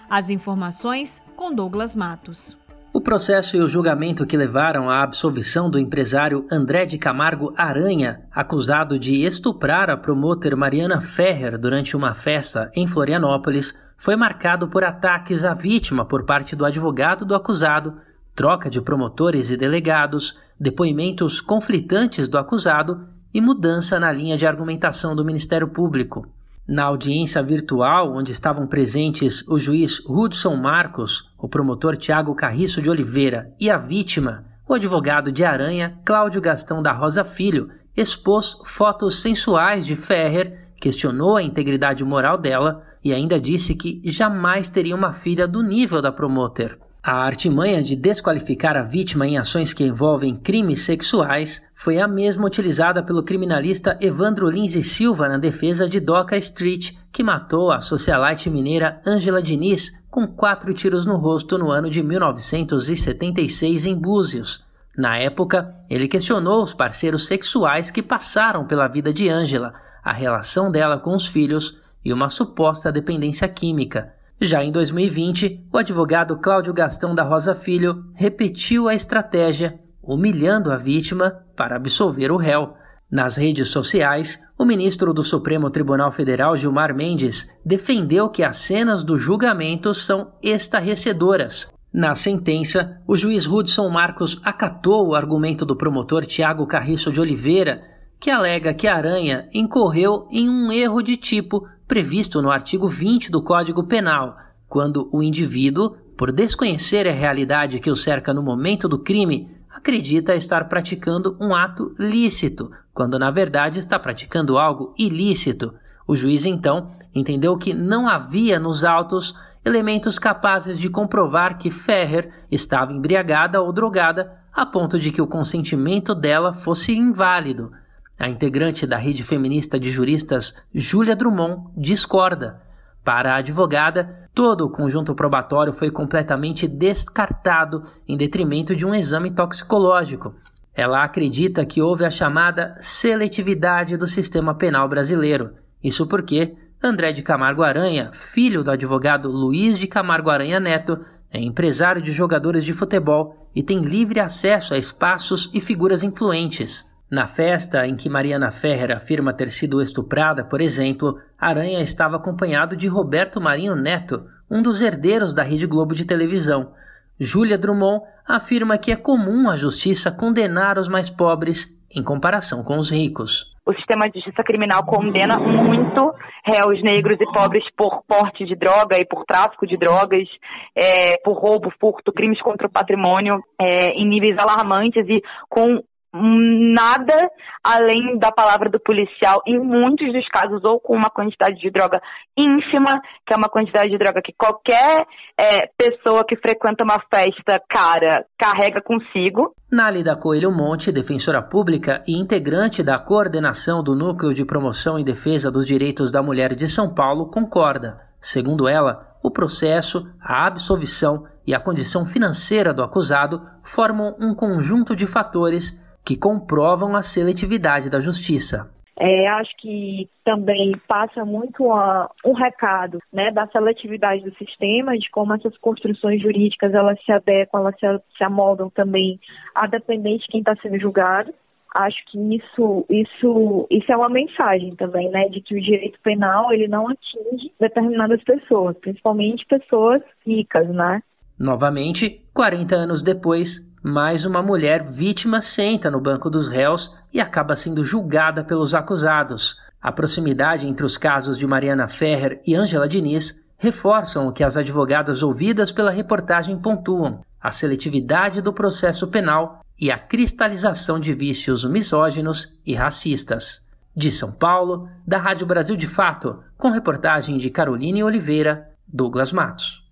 As 0.08 0.30
informações 0.30 1.20
com 1.36 1.52
Douglas 1.52 1.96
Matos. 1.96 2.56
O 2.94 3.02
processo 3.02 3.58
e 3.58 3.60
o 3.60 3.68
julgamento 3.68 4.24
que 4.28 4.38
levaram 4.38 4.88
à 4.88 5.02
absolvição 5.02 5.68
do 5.68 5.80
empresário 5.80 6.46
André 6.52 6.86
de 6.86 7.00
Camargo 7.00 7.56
Aranha, 7.58 8.22
acusado 8.32 9.00
de 9.00 9.26
estuprar 9.26 9.90
a 9.90 9.98
promotor 9.98 10.56
Mariana 10.56 11.02
Ferrer 11.02 11.58
durante 11.58 11.98
uma 11.98 12.14
festa 12.14 12.70
em 12.76 12.86
Florianópolis, 12.86 13.74
foi 13.98 14.16
marcado 14.16 14.68
por 14.68 14.84
ataques 14.84 15.44
à 15.44 15.56
vítima 15.56 16.06
por 16.06 16.24
parte 16.24 16.56
do 16.56 16.64
advogado 16.64 17.26
do 17.26 17.34
acusado, 17.34 17.98
troca 18.36 18.70
de 18.70 18.80
promotores 18.80 19.50
e 19.50 19.58
delegados, 19.58 20.38
depoimentos 20.60 21.40
conflitantes 21.40 22.28
do 22.28 22.38
acusado 22.38 23.08
e 23.34 23.40
mudança 23.42 24.00
na 24.00 24.12
linha 24.12 24.38
de 24.38 24.48
argumentação 24.48 25.16
do 25.16 25.26
Ministério 25.26 25.68
Público. 25.68 26.28
Na 26.68 26.84
audiência 26.84 27.42
virtual, 27.42 28.14
onde 28.14 28.32
estavam 28.32 28.68
presentes 28.68 29.48
o 29.48 29.58
juiz 29.58 30.02
Hudson 30.06 30.56
Marcos, 30.56 31.32
o 31.38 31.48
promotor 31.48 31.96
Tiago 31.96 32.36
Carriço 32.36 32.82
de 32.82 32.90
Oliveira 32.90 33.54
e 33.60 33.70
a 33.70 33.78
vítima, 33.78 34.44
o 34.68 34.74
advogado 34.74 35.32
de 35.32 35.46
Aranha, 35.46 35.98
Cláudio 36.04 36.42
Gastão 36.42 36.82
da 36.82 36.92
Rosa 36.92 37.24
Filho, 37.24 37.70
expôs 37.96 38.58
fotos 38.66 39.22
sensuais 39.22 39.86
de 39.86 39.96
Ferrer, 39.96 40.72
questionou 40.76 41.38
a 41.38 41.44
integridade 41.44 42.04
moral 42.04 42.38
dela 42.38 42.84
e 43.04 43.14
ainda 43.14 43.40
disse 43.40 43.74
que 43.74 44.02
jamais 44.04 44.68
teria 44.68 44.96
uma 44.96 45.14
filha 45.14 45.48
do 45.48 45.64
nível 45.64 46.02
da 46.02 46.12
promoter. 46.12 46.78
A 47.10 47.24
artimanha 47.24 47.82
de 47.82 47.96
desqualificar 47.96 48.76
a 48.76 48.84
vítima 48.84 49.26
em 49.26 49.38
ações 49.38 49.72
que 49.72 49.86
envolvem 49.86 50.36
crimes 50.36 50.82
sexuais 50.82 51.66
foi 51.74 52.02
a 52.02 52.06
mesma 52.06 52.46
utilizada 52.46 53.02
pelo 53.02 53.24
criminalista 53.24 53.98
Evandro 54.02 54.50
Lins 54.50 54.76
e 54.76 54.84
Silva 54.84 55.30
na 55.30 55.38
defesa 55.38 55.88
de 55.88 56.02
Doca 56.02 56.36
Street, 56.36 56.96
que 57.10 57.24
matou 57.24 57.72
a 57.72 57.80
socialite 57.80 58.50
mineira 58.50 59.02
Ângela 59.08 59.42
Diniz 59.42 59.98
com 60.12 60.28
quatro 60.28 60.74
tiros 60.74 61.06
no 61.06 61.16
rosto 61.16 61.58
no 61.58 61.72
ano 61.72 61.90
de 61.90 62.04
1976 62.04 63.86
em 63.86 63.96
Búzios. 63.96 64.66
Na 64.98 65.18
época, 65.18 65.74
ele 65.90 66.10
questionou 66.10 66.62
os 66.62 66.74
parceiros 66.74 67.26
sexuais 67.26 67.90
que 67.90 68.04
passaram 68.04 68.68
pela 68.68 68.90
vida 68.90 69.14
de 69.14 69.30
Ângela, 69.30 69.74
a 70.04 70.12
relação 70.12 70.70
dela 70.70 71.00
com 71.00 71.16
os 71.16 71.26
filhos 71.26 71.78
e 72.04 72.12
uma 72.12 72.28
suposta 72.28 72.92
dependência 72.92 73.48
química. 73.48 74.17
Já 74.40 74.64
em 74.64 74.72
2020, 74.72 75.66
o 75.74 75.78
advogado 75.80 76.38
Cláudio 76.38 76.72
Gastão 76.72 77.16
da 77.16 77.24
Rosa 77.24 77.56
Filho 77.56 78.06
repetiu 78.14 78.88
a 78.88 78.94
estratégia, 78.94 79.80
humilhando 80.02 80.72
a 80.72 80.78
vítima 80.78 81.44
para 81.56 81.76
absolver 81.76 82.32
o 82.32 82.38
réu. 82.38 82.76
Nas 83.10 83.36
redes 83.36 83.70
sociais, 83.70 84.40
o 84.56 84.64
ministro 84.64 85.12
do 85.12 85.24
Supremo 85.24 85.72
Tribunal 85.72 86.12
Federal, 86.12 86.56
Gilmar 86.56 86.94
Mendes, 86.94 87.50
defendeu 87.66 88.30
que 88.30 88.44
as 88.44 88.58
cenas 88.58 89.04
do 89.04 89.18
julgamento 89.18 89.92
são 89.92 90.32
estarrecedoras. 90.44 91.74
Na 91.92 92.14
sentença, 92.14 93.02
o 93.08 93.18
juiz 93.18 93.48
Hudson 93.48 93.90
Marcos 93.90 94.40
acatou 94.44 95.08
o 95.08 95.16
argumento 95.16 95.66
do 95.66 95.76
promotor 95.76 96.28
Tiago 96.28 96.68
Carriço 96.68 97.12
de 97.12 97.20
Oliveira, 97.20 97.82
que 98.20 98.30
alega 98.30 98.74
que 98.74 98.88
a 98.88 98.96
Aranha 98.96 99.48
incorreu 99.52 100.28
em 100.30 100.48
um 100.48 100.72
erro 100.72 101.02
de 101.02 101.18
tipo 101.18 101.68
previsto 101.88 102.42
no 102.42 102.52
artigo 102.52 102.90
20 102.90 103.32
do 103.32 103.42
Código 103.42 103.84
Penal, 103.84 104.38
quando 104.68 105.08
o 105.12 105.24
indivíduo, 105.24 105.96
por 106.18 106.32
desconhecer 106.32 107.08
a 107.08 107.14
realidade 107.14 107.80
que 107.80 107.90
o 107.90 107.96
cerca 107.96 108.34
no 108.34 108.44
momento 108.44 108.90
do 108.90 109.00
crime, 109.00 109.50
acredita 109.70 110.36
estar 110.36 110.68
praticando 110.68 111.38
um 111.40 111.56
ato 111.56 111.94
lícito, 111.98 112.70
quando 112.94 113.18
na 113.18 113.32
verdade 113.32 113.80
está 113.80 113.98
praticando 113.98 114.58
algo 114.58 114.94
ilícito. 114.98 115.74
O 116.06 116.16
juiz 116.16 116.46
então 116.46 116.92
entendeu 117.16 117.58
que 117.58 117.74
não 117.74 118.08
havia 118.08 118.60
nos 118.60 118.84
autos 118.84 119.34
elementos 119.64 120.20
capazes 120.20 120.78
de 120.80 120.90
comprovar 120.90 121.58
que 121.58 121.72
Ferrer 121.72 122.32
estava 122.52 122.92
embriagada 122.92 123.62
ou 123.62 123.72
drogada 123.72 124.38
a 124.54 124.66
ponto 124.66 125.00
de 125.00 125.12
que 125.12 125.22
o 125.22 125.28
consentimento 125.28 126.16
dela 126.16 126.52
fosse 126.52 126.96
inválido. 126.96 127.72
A 128.20 128.28
integrante 128.28 128.88
da 128.88 128.98
rede 128.98 129.24
feminista 129.24 129.80
de 129.80 129.92
juristas 129.92 130.56
Júlia 130.74 131.16
Drummond 131.16 131.70
discorda. 131.78 132.62
Para 133.04 133.34
a 133.34 133.38
advogada, 133.38 134.28
todo 134.34 134.66
o 134.66 134.70
conjunto 134.72 135.14
probatório 135.14 135.72
foi 135.72 135.92
completamente 135.92 136.68
descartado 136.68 137.86
em 138.08 138.18
detrimento 138.18 138.76
de 138.76 138.86
um 138.86 138.94
exame 138.94 139.30
toxicológico. 139.32 140.34
Ela 140.74 141.04
acredita 141.04 141.66
que 141.66 141.82
houve 141.82 142.06
a 142.06 142.10
chamada 142.10 142.76
seletividade 142.80 143.96
do 143.96 144.08
sistema 144.08 144.56
penal 144.56 144.90
brasileiro. 144.90 145.52
Isso 145.84 146.08
porque 146.08 146.56
André 146.84 147.12
de 147.12 147.22
Camargo 147.22 147.64
Aranha, 147.64 148.12
filho 148.14 148.64
do 148.64 148.72
advogado 148.72 149.32
Luiz 149.32 149.78
de 149.78 149.88
Camargo 149.88 150.30
Aranha 150.30 150.60
Neto, 150.60 151.00
é 151.32 151.40
empresário 151.40 152.02
de 152.02 152.12
jogadores 152.12 152.66
de 152.66 152.74
futebol 152.74 153.50
e 153.56 153.62
tem 153.62 153.80
livre 153.82 154.20
acesso 154.20 154.74
a 154.74 154.78
espaços 154.78 155.50
e 155.54 155.62
figuras 155.62 156.04
influentes. 156.04 156.86
Na 157.10 157.26
festa 157.26 157.88
em 157.88 157.96
que 157.96 158.10
Mariana 158.10 158.52
Ferrer 158.52 158.92
afirma 158.92 159.34
ter 159.34 159.50
sido 159.50 159.82
estuprada, 159.82 160.44
por 160.44 160.60
exemplo, 160.60 161.18
Aranha 161.40 161.80
estava 161.80 162.18
acompanhado 162.18 162.76
de 162.76 162.90
Roberto 162.90 163.40
Marinho 163.40 163.76
Neto, 163.76 164.26
um 164.52 164.62
dos 164.62 164.82
herdeiros 164.82 165.34
da 165.34 165.42
Rede 165.42 165.66
Globo 165.66 165.96
de 165.96 166.06
televisão. 166.06 166.74
Júlia 167.18 167.58
Drummond 167.58 168.04
afirma 168.28 168.78
que 168.78 168.92
é 168.92 168.98
comum 168.98 169.50
a 169.50 169.56
justiça 169.56 170.12
condenar 170.12 170.78
os 170.78 170.90
mais 170.90 171.10
pobres 171.10 171.74
em 171.96 172.04
comparação 172.04 172.62
com 172.62 172.78
os 172.78 172.92
ricos. 172.92 173.56
O 173.66 173.74
sistema 173.74 174.10
de 174.10 174.20
justiça 174.20 174.44
criminal 174.44 174.86
condena 174.86 175.40
muito 175.40 176.14
réus 176.46 176.84
negros 176.84 177.18
e 177.22 177.26
pobres 177.32 177.64
por 177.76 178.04
porte 178.06 178.46
de 178.46 178.56
droga 178.56 178.98
e 179.00 179.06
por 179.06 179.24
tráfico 179.26 179.66
de 179.66 179.78
drogas, 179.78 180.28
é, 180.76 181.18
por 181.24 181.38
roubo, 181.38 181.72
furto, 181.80 182.12
crimes 182.12 182.42
contra 182.42 182.68
o 182.68 182.72
patrimônio 182.72 183.42
é, 183.60 183.92
em 183.92 184.08
níveis 184.08 184.38
alarmantes 184.38 185.06
e 185.08 185.22
com 185.50 185.82
nada 186.14 187.30
além 187.64 188.18
da 188.18 188.32
palavra 188.32 188.70
do 188.70 188.80
policial, 188.80 189.42
em 189.46 189.60
muitos 189.60 190.12
dos 190.14 190.28
casos, 190.30 190.64
ou 190.64 190.80
com 190.80 190.96
uma 190.96 191.10
quantidade 191.10 191.60
de 191.60 191.70
droga 191.70 192.02
ínfima, 192.38 193.02
que 193.26 193.34
é 193.34 193.38
uma 193.38 193.50
quantidade 193.50 193.90
de 193.90 193.98
droga 193.98 194.22
que 194.24 194.34
qualquer 194.34 195.06
é, 195.38 195.68
pessoa 195.78 196.24
que 196.26 196.36
frequenta 196.38 196.84
uma 196.84 197.02
festa 197.14 197.62
cara 197.70 198.26
carrega 198.38 198.82
consigo. 198.82 199.54
Nálida 199.72 200.16
Coelho 200.16 200.52
Monte, 200.52 200.92
defensora 200.92 201.42
pública 201.42 202.02
e 202.08 202.18
integrante 202.18 202.82
da 202.82 202.98
coordenação 202.98 203.84
do 203.84 203.96
Núcleo 203.96 204.34
de 204.34 204.46
Promoção 204.46 204.98
e 204.98 205.04
Defesa 205.04 205.52
dos 205.52 205.66
Direitos 205.66 206.12
da 206.12 206.24
Mulher 206.24 206.56
de 206.56 206.68
São 206.68 206.94
Paulo, 206.94 207.30
concorda. 207.30 208.00
Segundo 208.22 208.68
ela, 208.68 209.18
o 209.24 209.30
processo, 209.30 210.08
a 210.22 210.48
absolvição 210.48 211.26
e 211.46 211.54
a 211.54 211.60
condição 211.60 212.06
financeira 212.06 212.74
do 212.74 212.84
acusado 212.84 213.42
formam 213.64 214.16
um 214.20 214.34
conjunto 214.34 214.96
de 214.96 215.06
fatores 215.06 215.78
que 216.08 216.18
comprovam 216.18 216.96
a 216.96 217.02
seletividade 217.02 217.90
da 217.90 218.00
justiça. 218.00 218.72
É, 218.98 219.28
acho 219.28 219.52
que 219.58 220.10
também 220.24 220.72
passa 220.88 221.26
muito 221.26 221.70
a, 221.70 222.10
um 222.26 222.32
recado 222.32 223.00
né, 223.12 223.30
da 223.30 223.46
seletividade 223.48 224.24
do 224.24 224.34
sistema, 224.38 224.98
de 224.98 225.10
como 225.12 225.34
essas 225.34 225.56
construções 225.58 226.22
jurídicas 226.22 226.74
elas 226.74 226.98
se 227.04 227.12
adequam, 227.12 227.60
elas 227.60 227.76
se, 227.78 227.86
se 228.18 228.24
amoldam 228.24 228.70
também 228.70 229.20
a 229.54 229.68
dependente 229.68 230.24
de 230.24 230.28
quem 230.30 230.40
está 230.40 230.56
sendo 230.62 230.80
julgado. 230.80 231.34
Acho 231.76 231.98
que 232.10 232.18
isso, 232.36 232.86
isso, 232.90 233.68
isso 233.70 233.92
é 233.92 233.98
uma 233.98 234.10
mensagem 234.10 234.74
também, 234.78 235.12
né, 235.12 235.28
de 235.28 235.42
que 235.42 235.56
o 235.56 235.62
direito 235.62 236.00
penal 236.02 236.54
ele 236.54 236.70
não 236.70 236.88
atinge 236.88 237.52
determinadas 237.60 238.24
pessoas, 238.24 238.78
principalmente 238.78 239.46
pessoas 239.46 240.02
ricas, 240.26 240.70
né? 240.70 241.02
Novamente, 241.38 242.26
40 242.34 242.76
anos 242.76 243.04
depois, 243.04 243.67
mais 243.84 244.26
uma 244.26 244.42
mulher 244.42 244.84
vítima 244.84 245.40
senta 245.40 245.90
no 245.90 246.02
banco 246.02 246.30
dos 246.30 246.48
réus 246.48 246.94
e 247.14 247.22
acaba 247.22 247.56
sendo 247.56 247.86
julgada 247.86 248.44
pelos 248.44 248.74
acusados. 248.74 249.58
A 249.82 249.92
proximidade 249.92 250.68
entre 250.68 250.86
os 250.86 250.98
casos 250.98 251.38
de 251.38 251.46
Mariana 251.46 251.88
Ferrer 251.88 252.42
e 252.46 252.56
Ângela 252.56 252.88
Diniz 252.88 253.42
reforçam 253.58 254.28
o 254.28 254.32
que 254.32 254.44
as 254.44 254.58
advogadas 254.58 255.24
ouvidas 255.24 255.72
pela 255.72 255.92
reportagem 255.92 256.58
pontuam: 256.58 257.22
a 257.42 257.52
seletividade 257.52 258.42
do 258.42 258.52
processo 258.52 259.08
penal 259.08 259.62
e 259.80 259.92
a 259.92 259.98
cristalização 259.98 261.00
de 261.00 261.14
vícios 261.14 261.66
misóginos 261.66 262.58
e 262.66 262.74
racistas. 262.74 263.66
De 263.96 264.12
São 264.12 264.32
Paulo, 264.32 264.88
da 265.08 265.18
Rádio 265.18 265.48
Brasil 265.48 265.76
de 265.76 265.88
Fato, 265.88 266.44
com 266.58 266.70
reportagem 266.70 267.38
de 267.38 267.50
Caroline 267.50 268.04
Oliveira, 268.04 268.70
Douglas 268.88 269.32
Matos. 269.32 269.84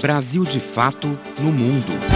Brasil 0.00 0.42
de 0.42 0.58
Fato 0.58 1.06
no 1.40 1.52
Mundo. 1.52 2.11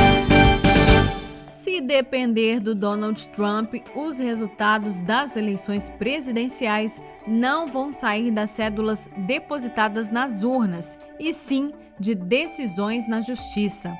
Depender 1.80 2.60
do 2.60 2.74
Donald 2.74 3.28
Trump, 3.30 3.74
os 3.94 4.18
resultados 4.18 5.00
das 5.00 5.36
eleições 5.36 5.90
presidenciais 5.90 7.02
não 7.26 7.66
vão 7.66 7.92
sair 7.92 8.30
das 8.30 8.50
cédulas 8.50 9.08
depositadas 9.16 10.10
nas 10.10 10.42
urnas, 10.42 10.98
e 11.18 11.32
sim 11.32 11.72
de 11.98 12.14
decisões 12.14 13.08
na 13.08 13.20
justiça. 13.20 13.96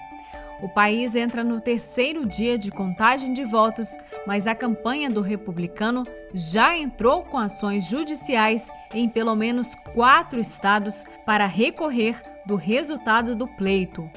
O 0.63 0.69
país 0.69 1.15
entra 1.15 1.45
no 1.45 1.61
terceiro 1.61 2.25
dia 2.25 2.57
de 2.57 2.71
contagem 2.71 3.35
de 3.35 3.45
votos, 3.45 3.99
mas 4.27 4.47
a 4.47 4.55
campanha 4.55 5.11
do 5.11 5.21
republicano 5.21 6.03
já 6.33 6.77
entrou 6.77 7.23
com 7.25 7.37
ações 7.37 7.85
judiciais 7.85 8.71
em 8.95 9.07
pelo 9.07 9.35
menos 9.35 9.75
quatro 9.95 10.41
estados 10.41 11.05
para 11.27 11.47
recorrer 11.47 12.21
do 12.47 12.57
resultado 12.57 13.37
do 13.37 13.47
pleito. 13.47 14.09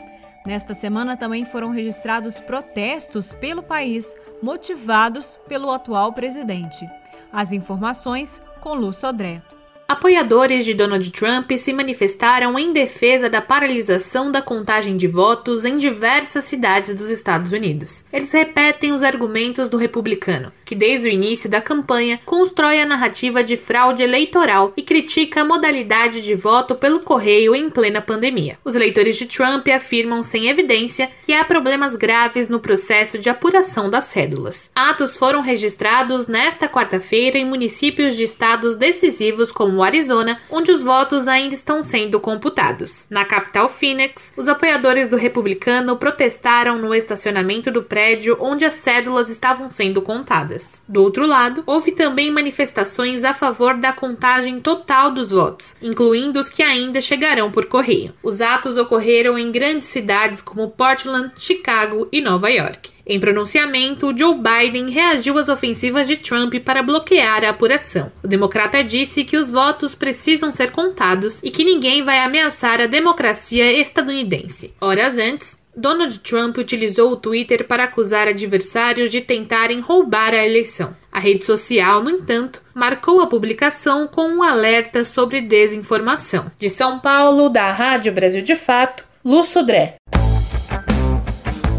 Nesta 0.45 0.73
semana 0.73 1.17
também 1.17 1.45
foram 1.45 1.69
registrados 1.69 2.39
protestos 2.39 3.33
pelo 3.33 3.61
país 3.61 4.15
motivados 4.41 5.39
pelo 5.47 5.71
atual 5.71 6.13
presidente. 6.13 6.89
As 7.31 7.51
informações 7.51 8.41
com 8.61 8.73
Lu 8.73 8.91
Sodré. 8.93 9.41
Apoiadores 9.89 10.65
de 10.65 10.75
Donald 10.75 11.09
Trump 11.11 11.51
se 11.53 11.73
manifestaram 11.73 12.59
em 12.59 12.71
defesa 12.71 13.27
da 13.27 13.41
paralisação 13.41 14.31
da 14.31 14.39
contagem 14.39 14.95
de 14.95 15.07
votos 15.07 15.65
em 15.65 15.77
diversas 15.77 16.45
cidades 16.45 16.95
dos 16.95 17.09
Estados 17.09 17.51
Unidos. 17.51 18.05
Eles 18.13 18.31
repetem 18.31 18.91
os 18.91 19.01
argumentos 19.01 19.67
do 19.67 19.77
republicano, 19.77 20.53
que 20.69 20.75
desde 20.75 21.09
o 21.09 21.11
início 21.11 21.49
da 21.49 21.59
campanha 21.59 22.19
constrói 22.23 22.79
a 22.79 22.85
narrativa 22.85 23.43
de 23.43 23.57
fraude 23.57 24.03
eleitoral 24.03 24.71
e 24.77 24.83
critica 24.83 25.41
a 25.41 25.43
modalidade 25.43 26.21
de 26.21 26.35
voto 26.35 26.75
pelo 26.75 26.99
correio 26.99 27.55
em 27.55 27.67
plena 27.71 27.99
pandemia. 27.99 28.59
Os 28.63 28.75
eleitores 28.75 29.17
de 29.17 29.25
Trump 29.25 29.67
afirmam 29.69 30.21
sem 30.21 30.47
evidência 30.47 31.09
que 31.25 31.33
há 31.33 31.43
problemas 31.43 31.95
graves 31.95 32.47
no 32.47 32.59
processo 32.59 33.17
de 33.17 33.31
apuração 33.31 33.89
das 33.89 34.03
cédulas. 34.03 34.69
Atos 34.75 35.17
foram 35.17 35.41
registrados 35.41 36.27
nesta 36.27 36.67
quarta-feira 36.67 37.39
em 37.39 37.45
municípios 37.45 38.15
de 38.15 38.23
estados 38.23 38.75
decisivos 38.75 39.51
como 39.51 39.79
como 39.79 39.83
Arizona, 39.83 40.37
onde 40.51 40.71
os 40.71 40.83
votos 40.83 41.25
ainda 41.25 41.55
estão 41.55 41.81
sendo 41.81 42.19
computados. 42.19 43.07
Na 43.09 43.23
capital 43.23 43.69
Phoenix, 43.69 44.33
os 44.35 44.49
apoiadores 44.49 45.07
do 45.07 45.15
republicano 45.15 45.95
protestaram 45.95 46.77
no 46.77 46.93
estacionamento 46.93 47.71
do 47.71 47.81
prédio 47.81 48.35
onde 48.41 48.65
as 48.65 48.73
cédulas 48.73 49.29
estavam 49.29 49.69
sendo 49.69 50.01
contadas. 50.01 50.58
Do 50.87 51.03
outro 51.03 51.25
lado, 51.25 51.63
houve 51.65 51.91
também 51.91 52.31
manifestações 52.31 53.23
a 53.23 53.33
favor 53.33 53.75
da 53.75 53.93
contagem 53.93 54.59
total 54.59 55.11
dos 55.11 55.31
votos, 55.31 55.75
incluindo 55.81 56.39
os 56.39 56.49
que 56.49 56.63
ainda 56.63 57.01
chegarão 57.01 57.51
por 57.51 57.65
correio. 57.65 58.13
Os 58.23 58.41
atos 58.41 58.77
ocorreram 58.77 59.37
em 59.37 59.51
grandes 59.51 59.87
cidades 59.87 60.41
como 60.41 60.69
Portland, 60.69 61.31
Chicago 61.37 62.07
e 62.11 62.21
Nova 62.21 62.49
York. 62.49 62.91
Em 63.09 63.19
pronunciamento, 63.19 64.15
Joe 64.15 64.35
Biden 64.35 64.91
reagiu 64.91 65.39
às 65.39 65.49
ofensivas 65.49 66.07
de 66.07 66.15
Trump 66.15 66.53
para 66.63 66.83
bloquear 66.83 67.43
a 67.43 67.49
apuração. 67.49 68.11
O 68.23 68.27
democrata 68.27 68.83
disse 68.83 69.23
que 69.23 69.35
os 69.35 69.49
votos 69.49 69.95
precisam 69.95 70.51
ser 70.51 70.71
contados 70.71 71.41
e 71.41 71.49
que 71.49 71.63
ninguém 71.63 72.03
vai 72.03 72.19
ameaçar 72.19 72.79
a 72.79 72.85
democracia 72.85 73.73
estadunidense. 73.73 74.75
Horas 74.79 75.17
antes, 75.17 75.58
Donald 75.79 76.19
Trump 76.19 76.57
utilizou 76.57 77.11
o 77.11 77.15
Twitter 77.15 77.65
para 77.65 77.85
acusar 77.85 78.27
adversários 78.27 79.09
de 79.09 79.21
tentarem 79.21 79.79
roubar 79.79 80.33
a 80.33 80.45
eleição. 80.45 80.93
A 81.09 81.19
rede 81.19 81.45
social, 81.45 82.03
no 82.03 82.09
entanto, 82.09 82.61
marcou 82.73 83.21
a 83.21 83.27
publicação 83.27 84.05
com 84.05 84.27
um 84.27 84.43
alerta 84.43 85.05
sobre 85.05 85.39
desinformação. 85.39 86.51
De 86.59 86.69
São 86.69 86.99
Paulo, 86.99 87.47
da 87.47 87.71
Rádio 87.71 88.11
Brasil 88.11 88.41
de 88.41 88.55
Fato, 88.55 89.05
Lu 89.23 89.45
Sodré. 89.45 89.95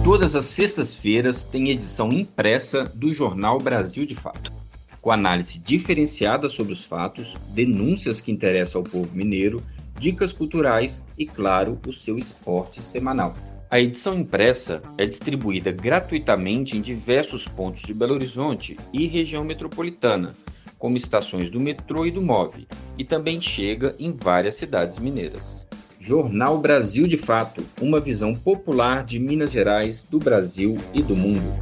Todas 0.03 0.35
as 0.35 0.47
sextas-feiras 0.47 1.45
tem 1.45 1.69
edição 1.69 2.09
impressa 2.09 2.85
do 2.85 3.13
jornal 3.13 3.59
Brasil 3.59 4.07
de 4.07 4.15
Fato, 4.15 4.51
com 5.03 5.13
análise 5.13 5.59
diferenciada 5.59 6.49
sobre 6.49 6.73
os 6.73 6.87
fatos, 6.87 7.37
denúncias 7.51 8.19
que 8.19 8.33
interessam 8.33 8.81
ao 8.81 8.85
povo 8.85 9.15
mineiro, 9.15 9.63
dicas 9.99 10.33
culturais 10.33 11.05
e, 11.19 11.27
claro, 11.27 11.79
o 11.87 11.93
seu 11.93 12.17
esporte 12.17 12.83
semanal. 12.83 13.37
A 13.73 13.79
edição 13.79 14.19
impressa 14.19 14.83
é 14.99 15.07
distribuída 15.07 15.71
gratuitamente 15.71 16.77
em 16.77 16.81
diversos 16.81 17.47
pontos 17.47 17.83
de 17.83 17.95
Belo 17.95 18.15
Horizonte 18.15 18.77
e 18.93 19.07
região 19.07 19.45
metropolitana, 19.45 20.35
como 20.77 20.97
estações 20.97 21.53
do 21.53 21.61
metrô 21.61 22.05
e 22.05 22.11
do 22.11 22.21
MOV, 22.21 22.67
e 22.99 23.05
também 23.05 23.41
chega 23.41 23.95
em 23.97 24.11
várias 24.11 24.57
cidades 24.57 24.99
mineiras. 24.99 25.65
Jornal 26.01 26.59
Brasil 26.59 27.07
de 27.07 27.17
Fato, 27.17 27.65
uma 27.81 28.01
visão 28.01 28.35
popular 28.35 29.05
de 29.05 29.21
Minas 29.21 29.53
Gerais, 29.53 30.03
do 30.03 30.19
Brasil 30.19 30.77
e 30.93 31.01
do 31.01 31.15
mundo. 31.15 31.55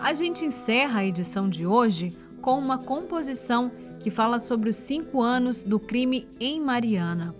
A 0.00 0.14
gente 0.14 0.42
encerra 0.46 1.00
a 1.00 1.04
edição 1.04 1.50
de 1.50 1.66
hoje 1.66 2.16
com 2.40 2.58
uma 2.58 2.78
composição 2.78 3.70
que 4.02 4.10
fala 4.10 4.40
sobre 4.40 4.68
os 4.68 4.76
cinco 4.76 5.22
anos 5.22 5.62
do 5.62 5.78
crime 5.78 6.28
em 6.40 6.60
Mariana, 6.60 7.34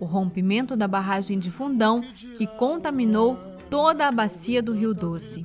o 0.00 0.04
rompimento 0.04 0.74
da 0.76 0.88
barragem 0.88 1.38
de 1.38 1.50
Fundão 1.50 2.02
que 2.36 2.46
contaminou 2.46 3.38
toda 3.68 4.06
a 4.06 4.12
bacia 4.12 4.62
do 4.62 4.72
Rio 4.72 4.94
Doce. 4.94 5.44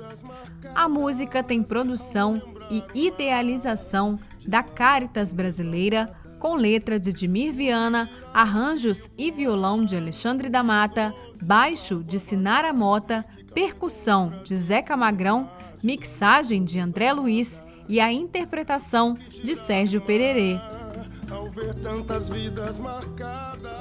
A 0.74 0.88
música 0.88 1.44
tem 1.44 1.62
produção 1.62 2.42
e 2.70 2.84
idealização 2.96 4.18
da 4.48 4.64
Caritas 4.64 5.34
Brasileira, 5.34 6.10
com 6.40 6.56
letra 6.56 7.00
de 7.00 7.14
Dimir 7.14 7.54
Viana, 7.54 8.10
arranjos 8.34 9.12
e 9.18 9.30
violão 9.30 9.86
de 9.86 9.96
Alexandre 9.96 10.50
da 10.50 10.64
Mata, 10.64 11.14
baixo 11.44 12.04
de 12.04 12.20
Sinara 12.20 12.74
Mota, 12.74 13.26
percussão 13.54 14.42
de 14.44 14.56
Zeca 14.56 14.96
Magrão, 14.96 15.50
mixagem 15.84 16.64
de 16.64 16.80
André 16.80 17.12
Luiz 17.12 17.62
e 17.92 18.00
a 18.00 18.10
interpretação 18.10 19.18
de 19.44 19.54
Sérgio 19.54 20.00
Pererê. 20.00 20.58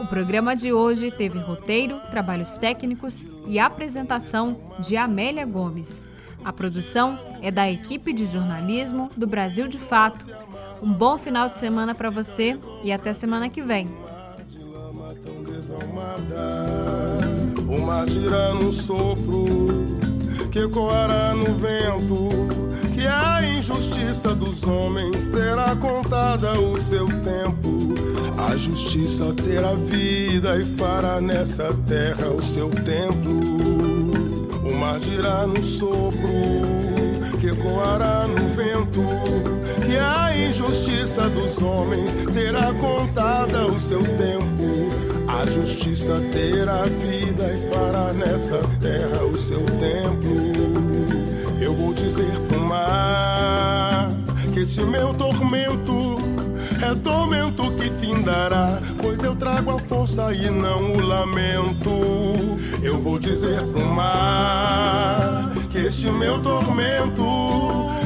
O 0.01 0.07
programa 0.09 0.57
de 0.57 0.73
hoje 0.73 1.13
teve 1.13 1.39
roteiro, 1.39 2.01
trabalhos 2.11 2.57
técnicos 2.57 3.25
e 3.47 3.61
apresentação 3.61 4.57
de 4.81 4.97
Amélia 4.97 5.47
Gomes. 5.47 6.05
A 6.45 6.53
produção 6.53 7.17
é 7.41 7.53
da 7.53 7.71
equipe 7.71 8.13
de 8.13 8.27
jornalismo 8.27 9.09
do 9.17 9.29
Brasil 9.29 9.69
de 9.69 9.79
Fato. 9.79 10.27
Um 10.83 10.93
bom 10.93 11.17
final 11.17 11.49
de 11.49 11.57
semana 11.57 11.95
para 11.95 12.11
você 12.11 12.59
e 12.83 12.91
até 12.91 13.13
semana 13.13 13.49
que 13.49 13.63
vem. 13.63 13.89
Uma 17.69 18.07
gira 18.09 18.55
no 18.55 18.73
sopro 18.73 20.00
que 20.51 20.67
coará 20.69 21.35
no 21.35 21.55
vento 21.55 22.29
que 22.93 23.07
a 23.07 23.43
injustiça 23.43 24.35
dos 24.35 24.63
homens 24.65 25.29
terá 25.31 25.75
contada 25.77 26.59
o 26.61 26.79
seu 26.79 27.07
tempo. 27.07 27.95
A 28.37 28.57
justiça 28.57 29.33
terá 29.33 29.75
vida 29.75 30.57
e 30.57 30.65
fará 30.77 31.21
nessa 31.21 31.73
terra 31.87 32.29
o 32.29 32.43
seu 32.43 32.69
templo 32.71 33.81
mar 34.81 34.99
girar 34.99 35.47
no 35.47 35.63
sopro, 35.63 36.19
que 37.39 37.55
coará 37.57 38.27
no 38.27 38.49
vento, 38.55 39.05
que 39.87 39.97
a 39.99 40.35
injustiça 40.49 41.29
dos 41.29 41.61
homens 41.61 42.15
terá 42.33 42.73
contada 42.81 43.67
o 43.67 43.79
seu 43.79 44.03
tempo. 44.03 45.20
A 45.41 45.47
justiça 45.47 46.21
terá 46.35 46.83
vida 46.83 47.45
e 47.45 47.75
fará 47.75 48.13
nessa 48.13 48.59
terra 48.79 49.25
o 49.25 49.39
seu 49.39 49.65
templo. 49.65 50.37
Eu 51.59 51.75
vou 51.75 51.95
dizer 51.95 52.39
pro 52.47 52.61
mar 52.61 54.11
que 54.53 54.61
esse 54.61 54.83
meu 54.83 55.15
tormento 55.15 56.19
é 56.83 56.95
tormento 56.97 57.73
que 57.73 57.91
findará, 58.07 58.83
pois 59.01 59.23
eu 59.23 59.35
trago 59.35 59.71
a 59.71 59.79
força 59.79 60.31
e 60.35 60.51
não 60.51 60.93
o 60.93 61.01
lamento. 61.01 61.89
Eu 62.83 63.01
vou 63.01 63.19
dizer 63.19 63.63
pro 63.69 63.87
mar 63.87 65.53
que 65.71 65.79
este 65.79 66.11
meu 66.11 66.39
tormento 66.43 67.25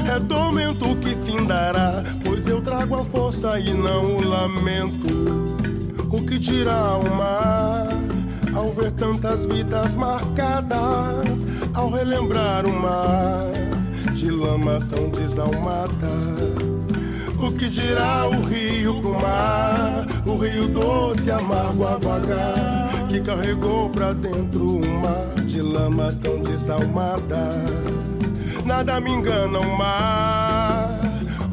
é 0.07 0.21
tormento 0.21 0.95
que 0.99 1.17
findará, 1.29 2.05
pois 2.25 2.47
eu 2.47 2.61
trago 2.61 2.95
a 2.95 3.05
força 3.05 3.59
e 3.59 3.75
não 3.75 4.19
o 4.19 4.25
lamento. 4.25 5.64
O 6.15 6.25
que 6.25 6.39
dirá 6.39 6.97
o 6.97 7.13
mar 7.17 7.89
ao 8.55 8.73
ver 8.73 8.93
tantas 8.93 9.47
vidas 9.47 9.97
marcadas, 9.97 11.45
ao 11.75 11.91
relembrar 11.91 12.65
o 12.67 12.73
mar 12.73 13.51
de 14.15 14.31
lama 14.31 14.79
tão 14.89 15.11
desalmada? 15.11 16.15
O 17.37 17.51
que 17.51 17.69
dirá 17.69 18.29
o 18.29 18.43
rio 18.43 19.01
pro 19.01 19.15
mar? 19.15 20.07
O 20.25 20.37
rio 20.37 20.69
doce, 20.69 21.33
amargo 21.33 21.85
a 21.85 21.97
vagar, 21.97 23.09
que 23.09 23.21
carregou 23.21 23.91
pra 23.91 24.13
dentro 24.13 24.77
um 24.77 25.01
mar 25.01 25.45
de 25.45 25.61
lama 25.61 26.15
tão 26.23 26.41
desalmada. 26.45 27.65
Nada 28.65 29.01
me 29.01 29.11
engana 29.11 29.59
o 29.59 29.77
mar. 29.77 30.74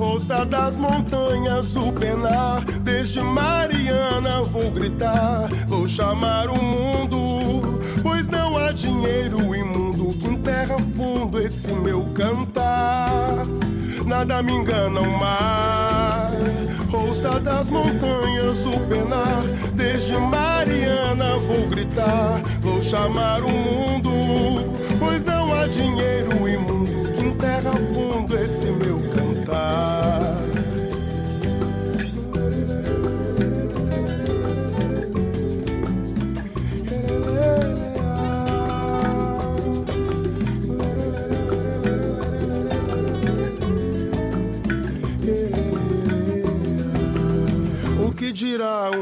Ouça 0.02 0.44
das 0.44 0.80
montanhas 0.80 1.76
o 1.76 1.94
penar, 1.94 2.66
desde 2.82 3.22
Mariana 3.22 4.42
vou 4.42 4.72
gritar, 4.72 5.48
vou 5.68 5.88
chamar 5.88 6.50
o 6.50 6.60
mundo, 6.60 7.80
pois 8.02 8.28
não 8.28 8.58
há 8.58 8.72
dinheiro 8.72 9.56
imundo 9.56 10.18
que 10.18 10.28
enterra 10.28 10.76
fundo 10.98 11.40
esse 11.40 11.72
meu 11.72 12.04
cantar. 12.16 13.46
Nada 14.04 14.42
me 14.42 14.54
engana 14.54 15.02
o 15.02 15.20
mar. 15.20 16.32
Ouça 16.92 17.40
das 17.40 17.70
montanhas 17.70 18.66
o 18.66 18.80
penar, 18.88 19.44
desde 19.76 20.18
Mariana 20.18 21.38
vou 21.48 21.70
gritar, 21.70 22.42
vou 22.60 22.82
chamar 22.82 23.44
o 23.44 23.50
mundo, 23.50 23.91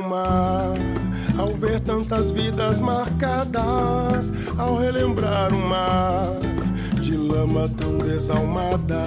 mar 0.07 0.73
ao 1.39 1.53
ver 1.53 1.79
tantas 1.79 2.31
vidas 2.33 2.81
marcadas, 2.81 4.33
ao 4.57 4.77
relembrar 4.77 5.53
o 5.53 5.57
mar 5.57 6.37
de 7.01 7.15
lama 7.15 7.69
tão 7.77 7.97
desalmada? 7.97 9.05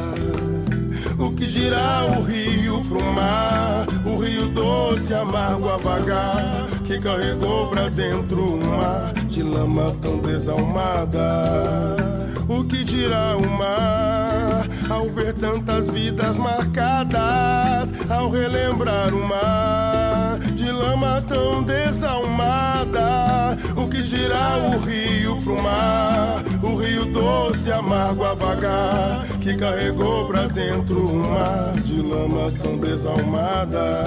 O 1.19 1.31
que 1.33 1.47
dirá 1.47 2.07
o 2.19 2.23
rio 2.23 2.83
pro 2.85 3.03
mar, 3.13 3.87
o 4.05 4.17
rio 4.17 4.49
doce, 4.49 5.13
amargo 5.13 5.69
a 5.69 5.77
vagar, 5.77 6.67
que 6.85 6.99
carregou 6.99 7.69
pra 7.69 7.91
dentro 7.91 8.55
um 8.55 8.77
mar 8.77 9.13
de 9.29 9.43
lama 9.43 9.95
tão 10.01 10.19
desalmada? 10.19 11.97
O 12.49 12.65
que 12.65 12.83
dirá 12.83 13.37
o 13.37 13.49
mar 13.51 14.67
ao 14.91 15.09
ver 15.11 15.35
tantas 15.35 15.91
vidas 15.91 16.39
marcadas, 16.39 17.93
ao 18.11 18.31
relembrar 18.31 19.15
o 19.15 19.23
mar 19.29 20.02
lama 20.73 21.23
tão 21.29 21.63
desalmada? 21.63 23.57
O 23.77 23.87
que 23.87 24.03
dirá 24.03 24.57
o 24.57 24.79
rio 24.81 25.37
pro 25.43 25.63
mar, 25.63 26.43
o 26.63 26.77
rio 26.77 27.05
doce, 27.05 27.71
amargo 27.71 28.25
a 28.25 28.35
vagar, 28.35 29.25
que 29.41 29.57
carregou 29.57 30.27
pra 30.27 30.47
dentro 30.47 30.99
um 30.99 31.31
mar 31.31 31.75
de 31.85 32.03
lama 32.03 32.51
tão 32.61 32.79
desalmada? 32.79 34.05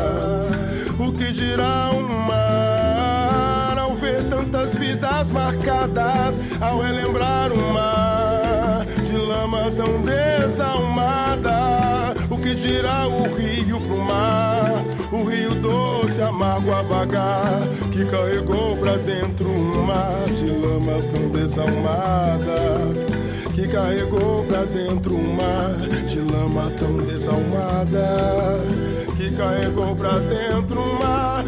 O 0.99 1.11
que 1.13 1.31
dirá 1.31 1.91
o 1.91 2.01
mar 2.01 3.77
ao 3.77 3.93
ver 3.95 4.23
tantas 4.29 4.75
vidas 4.75 5.31
marcadas, 5.31 6.37
ao 6.59 6.81
relembrar 6.81 7.51
o 7.51 7.73
mar 7.73 8.85
de 9.05 9.17
lama 9.17 9.71
tão 9.77 10.01
desalmada. 10.01 12.04
Que 12.45 12.53
dirá 12.53 13.07
o 13.07 13.23
rio 13.33 13.81
pro 13.81 13.97
mar? 13.97 14.71
O 15.11 15.23
rio 15.23 15.55
doce, 15.55 16.21
amargo 16.21 16.71
a 16.73 16.83
vagar, 16.83 17.59
que 17.91 18.05
carregou 18.05 18.77
pra 18.77 18.97
dentro 18.97 19.49
um 19.49 19.81
mar 19.83 20.25
de 20.27 20.51
lama 20.51 21.01
tão 21.11 21.29
desalmada. 21.29 22.93
Que 23.55 23.67
carregou 23.67 24.45
pra 24.45 24.63
dentro 24.63 25.15
um 25.15 25.33
mar 25.33 25.73
de 26.07 26.19
lama 26.19 26.71
tão 26.77 26.97
desalmada. 26.97 28.59
Que 29.17 29.31
carregou 29.31 29.95
pra 29.95 30.19
dentro 30.19 30.81
um 30.81 30.99
mar 30.99 31.43